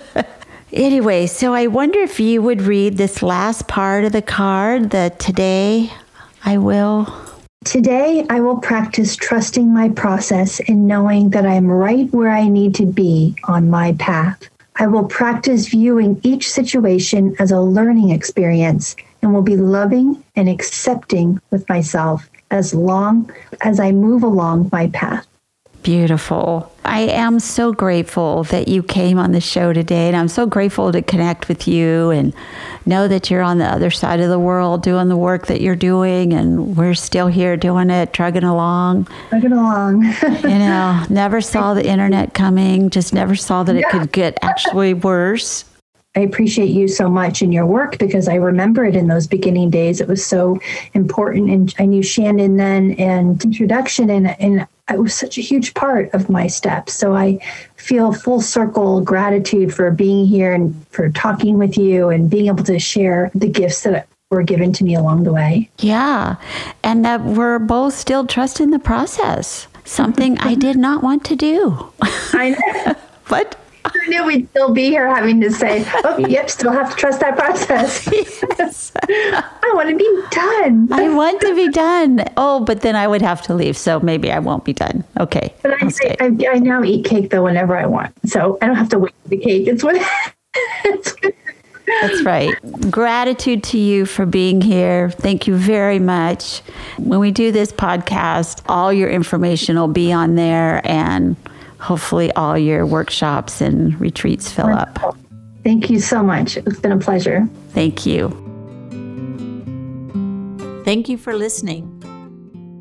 anyway, 0.72 1.26
so 1.26 1.54
I 1.54 1.66
wonder 1.68 2.00
if 2.00 2.20
you 2.20 2.42
would 2.42 2.62
read 2.62 2.96
this 2.96 3.22
last 3.22 3.68
part 3.68 4.04
of 4.04 4.12
the 4.12 4.22
card 4.22 4.90
that 4.90 5.18
today 5.18 5.92
I 6.44 6.58
will. 6.58 7.29
Today, 7.66 8.24
I 8.30 8.40
will 8.40 8.56
practice 8.56 9.14
trusting 9.14 9.70
my 9.70 9.90
process 9.90 10.60
and 10.60 10.88
knowing 10.88 11.28
that 11.30 11.44
I 11.44 11.52
am 11.54 11.66
right 11.66 12.10
where 12.10 12.30
I 12.30 12.48
need 12.48 12.74
to 12.76 12.86
be 12.86 13.36
on 13.44 13.68
my 13.68 13.92
path. 13.98 14.48
I 14.76 14.86
will 14.86 15.04
practice 15.04 15.68
viewing 15.68 16.18
each 16.22 16.50
situation 16.50 17.36
as 17.38 17.50
a 17.50 17.60
learning 17.60 18.10
experience 18.10 18.96
and 19.20 19.34
will 19.34 19.42
be 19.42 19.58
loving 19.58 20.24
and 20.36 20.48
accepting 20.48 21.38
with 21.50 21.68
myself 21.68 22.30
as 22.50 22.72
long 22.72 23.30
as 23.60 23.78
I 23.78 23.92
move 23.92 24.22
along 24.22 24.70
my 24.72 24.86
path. 24.88 25.26
Beautiful. 25.82 26.70
I 26.84 27.00
am 27.00 27.40
so 27.40 27.72
grateful 27.72 28.44
that 28.44 28.68
you 28.68 28.82
came 28.82 29.18
on 29.18 29.32
the 29.32 29.40
show 29.40 29.72
today, 29.72 30.08
and 30.08 30.16
I'm 30.16 30.28
so 30.28 30.44
grateful 30.44 30.92
to 30.92 31.00
connect 31.00 31.48
with 31.48 31.66
you 31.66 32.10
and 32.10 32.34
know 32.84 33.08
that 33.08 33.30
you're 33.30 33.40
on 33.40 33.58
the 33.58 33.64
other 33.64 33.90
side 33.90 34.20
of 34.20 34.28
the 34.28 34.38
world 34.38 34.82
doing 34.82 35.08
the 35.08 35.16
work 35.16 35.46
that 35.46 35.62
you're 35.62 35.76
doing, 35.76 36.34
and 36.34 36.76
we're 36.76 36.94
still 36.94 37.28
here 37.28 37.56
doing 37.56 37.88
it, 37.88 38.12
trugging 38.12 38.44
along. 38.44 39.08
Trugging 39.30 39.52
along. 39.52 40.02
you 40.42 40.58
know, 40.58 41.02
never 41.08 41.40
saw 41.40 41.72
the 41.72 41.86
internet 41.86 42.34
coming, 42.34 42.90
just 42.90 43.14
never 43.14 43.34
saw 43.34 43.62
that 43.62 43.76
it 43.76 43.80
yeah. 43.80 43.90
could 43.90 44.12
get 44.12 44.38
actually 44.42 44.92
worse. 44.92 45.64
I 46.16 46.20
appreciate 46.20 46.70
you 46.70 46.88
so 46.88 47.08
much 47.08 47.40
in 47.40 47.52
your 47.52 47.66
work 47.66 47.96
because 47.98 48.26
I 48.26 48.34
remember 48.34 48.84
it 48.84 48.96
in 48.96 49.06
those 49.06 49.28
beginning 49.28 49.70
days. 49.70 50.00
It 50.00 50.08
was 50.08 50.26
so 50.26 50.58
important. 50.92 51.50
And 51.50 51.74
I 51.78 51.86
knew 51.86 52.02
Shannon 52.02 52.56
then 52.56 52.92
and 52.92 53.42
introduction, 53.44 54.10
and, 54.10 54.28
and 54.40 54.66
it 54.90 55.00
was 55.00 55.14
such 55.14 55.38
a 55.38 55.40
huge 55.40 55.74
part 55.74 56.12
of 56.12 56.28
my 56.28 56.46
steps. 56.46 56.92
So 56.94 57.14
I 57.14 57.38
feel 57.76 58.12
full 58.12 58.40
circle 58.40 59.00
gratitude 59.00 59.74
for 59.74 59.90
being 59.90 60.26
here 60.26 60.52
and 60.52 60.74
for 60.88 61.10
talking 61.10 61.58
with 61.58 61.76
you 61.78 62.08
and 62.08 62.28
being 62.28 62.46
able 62.46 62.64
to 62.64 62.78
share 62.78 63.30
the 63.34 63.48
gifts 63.48 63.82
that 63.82 64.08
were 64.30 64.42
given 64.42 64.72
to 64.74 64.84
me 64.84 64.94
along 64.94 65.24
the 65.24 65.32
way. 65.32 65.68
Yeah. 65.78 66.36
And 66.82 67.04
that 67.04 67.22
we're 67.22 67.58
both 67.58 67.94
still 67.94 68.26
trusting 68.26 68.70
the 68.70 68.78
process, 68.78 69.66
something 69.84 70.38
I 70.38 70.54
did 70.66 70.76
not 70.76 71.02
want 71.02 71.24
to 71.26 71.36
do. 71.36 71.92
I 72.02 72.50
know. 72.50 72.94
but 73.28 73.56
I 73.84 74.06
knew 74.08 74.24
we'd 74.26 74.48
still 74.50 74.72
be 74.72 74.88
here 74.88 75.12
having 75.12 75.40
to 75.40 75.50
say, 75.50 75.84
oh, 76.04 76.18
yep, 76.28 76.50
still 76.50 76.72
have 76.72 76.90
to 76.90 76.96
trust 76.96 77.20
that 77.20 77.36
process. 77.36 78.08
Yes. 78.58 78.92
I 79.08 79.72
want 79.74 79.88
to 79.88 79.96
be 79.96 80.22
done. 80.30 80.88
I 80.92 81.08
want 81.08 81.40
to 81.40 81.54
be 81.54 81.68
done. 81.70 82.24
Oh, 82.36 82.60
but 82.60 82.82
then 82.82 82.96
I 82.96 83.06
would 83.06 83.22
have 83.22 83.42
to 83.42 83.54
leave. 83.54 83.76
So 83.76 84.00
maybe 84.00 84.30
I 84.30 84.38
won't 84.38 84.64
be 84.64 84.72
done. 84.72 85.04
Okay. 85.18 85.54
But 85.62 85.72
I, 85.72 85.86
I, 85.86 86.16
I, 86.20 86.54
I, 86.54 86.58
now 86.58 86.82
eat 86.82 87.04
cake, 87.04 87.30
though, 87.30 87.44
whenever 87.44 87.76
I 87.76 87.86
want. 87.86 88.12
So 88.28 88.58
I 88.60 88.66
don't 88.66 88.76
have 88.76 88.88
to 88.90 88.98
wait 88.98 89.14
for 89.22 89.28
the 89.28 89.38
cake. 89.38 89.66
It's 89.66 89.82
what. 89.82 89.96
it's 90.84 91.14
That's 92.00 92.22
right. 92.22 92.54
Gratitude 92.90 93.62
to 93.64 93.78
you 93.78 94.06
for 94.06 94.26
being 94.26 94.60
here. 94.60 95.10
Thank 95.10 95.46
you 95.46 95.56
very 95.56 95.98
much. 95.98 96.60
When 96.98 97.20
we 97.20 97.30
do 97.30 97.52
this 97.52 97.72
podcast, 97.72 98.62
all 98.68 98.92
your 98.92 99.08
information 99.08 99.78
will 99.78 99.88
be 99.88 100.12
on 100.12 100.34
there 100.34 100.80
and 100.84 101.36
hopefully 101.80 102.32
all 102.32 102.56
your 102.58 102.86
workshops 102.86 103.60
and 103.60 103.98
retreats 104.00 104.52
fill 104.52 104.68
up. 104.68 105.16
Thank 105.64 105.90
you 105.90 106.00
so 106.00 106.22
much. 106.22 106.56
It's 106.56 106.80
been 106.80 106.92
a 106.92 106.98
pleasure. 106.98 107.48
Thank 107.70 108.06
you. 108.06 108.28
Thank 110.84 111.08
you 111.08 111.18
for 111.18 111.34
listening. 111.36 111.96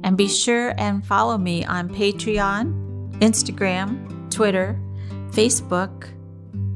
And 0.03 0.17
be 0.17 0.27
sure 0.27 0.73
and 0.77 1.05
follow 1.05 1.38
me 1.38 1.65
on 1.65 1.89
Patreon, 1.89 3.13
Instagram, 3.19 4.31
Twitter, 4.31 4.79
Facebook, 5.31 6.09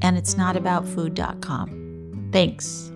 and 0.01 0.17
it's 0.17 0.37
not 0.37 0.55
about 0.57 0.87
food.com. 0.87 2.29
Thanks. 2.31 2.92